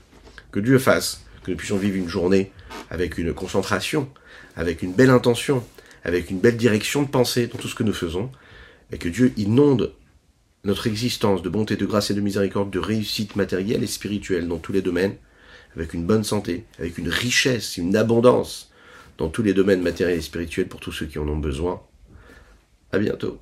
Que 0.52 0.60
Dieu 0.60 0.78
fasse 0.78 1.22
que 1.42 1.50
nous 1.50 1.56
puissions 1.56 1.76
vivre 1.76 1.96
une 1.96 2.08
journée 2.08 2.50
avec 2.90 3.18
une 3.18 3.32
concentration, 3.32 4.08
avec 4.56 4.82
une 4.82 4.92
belle 4.92 5.10
intention, 5.10 5.64
avec 6.04 6.30
une 6.30 6.40
belle 6.40 6.56
direction 6.56 7.02
de 7.02 7.08
pensée 7.08 7.46
dans 7.46 7.58
tout 7.58 7.68
ce 7.68 7.74
que 7.74 7.82
nous 7.82 7.92
faisons, 7.92 8.30
et 8.92 8.98
que 8.98 9.08
Dieu 9.08 9.32
inonde 9.36 9.92
notre 10.64 10.86
existence 10.86 11.42
de 11.42 11.48
bonté, 11.48 11.76
de 11.76 11.86
grâce 11.86 12.10
et 12.10 12.14
de 12.14 12.20
miséricorde, 12.20 12.70
de 12.70 12.78
réussite 12.78 13.36
matérielle 13.36 13.82
et 13.82 13.88
spirituelle 13.88 14.48
dans 14.48 14.58
tous 14.58 14.72
les 14.72 14.82
domaines, 14.82 15.16
avec 15.76 15.94
une 15.94 16.04
bonne 16.04 16.24
santé, 16.24 16.64
avec 16.78 16.98
une 16.98 17.08
richesse, 17.08 17.76
une 17.76 17.96
abondance 17.96 18.70
dans 19.18 19.28
tous 19.28 19.42
les 19.42 19.54
domaines 19.54 19.82
matériels 19.82 20.18
et 20.18 20.22
spirituels 20.22 20.68
pour 20.68 20.80
tous 20.80 20.92
ceux 20.92 21.06
qui 21.06 21.18
en 21.18 21.28
ont 21.28 21.36
besoin. 21.36 21.82
À 22.92 22.98
bientôt. 22.98 23.38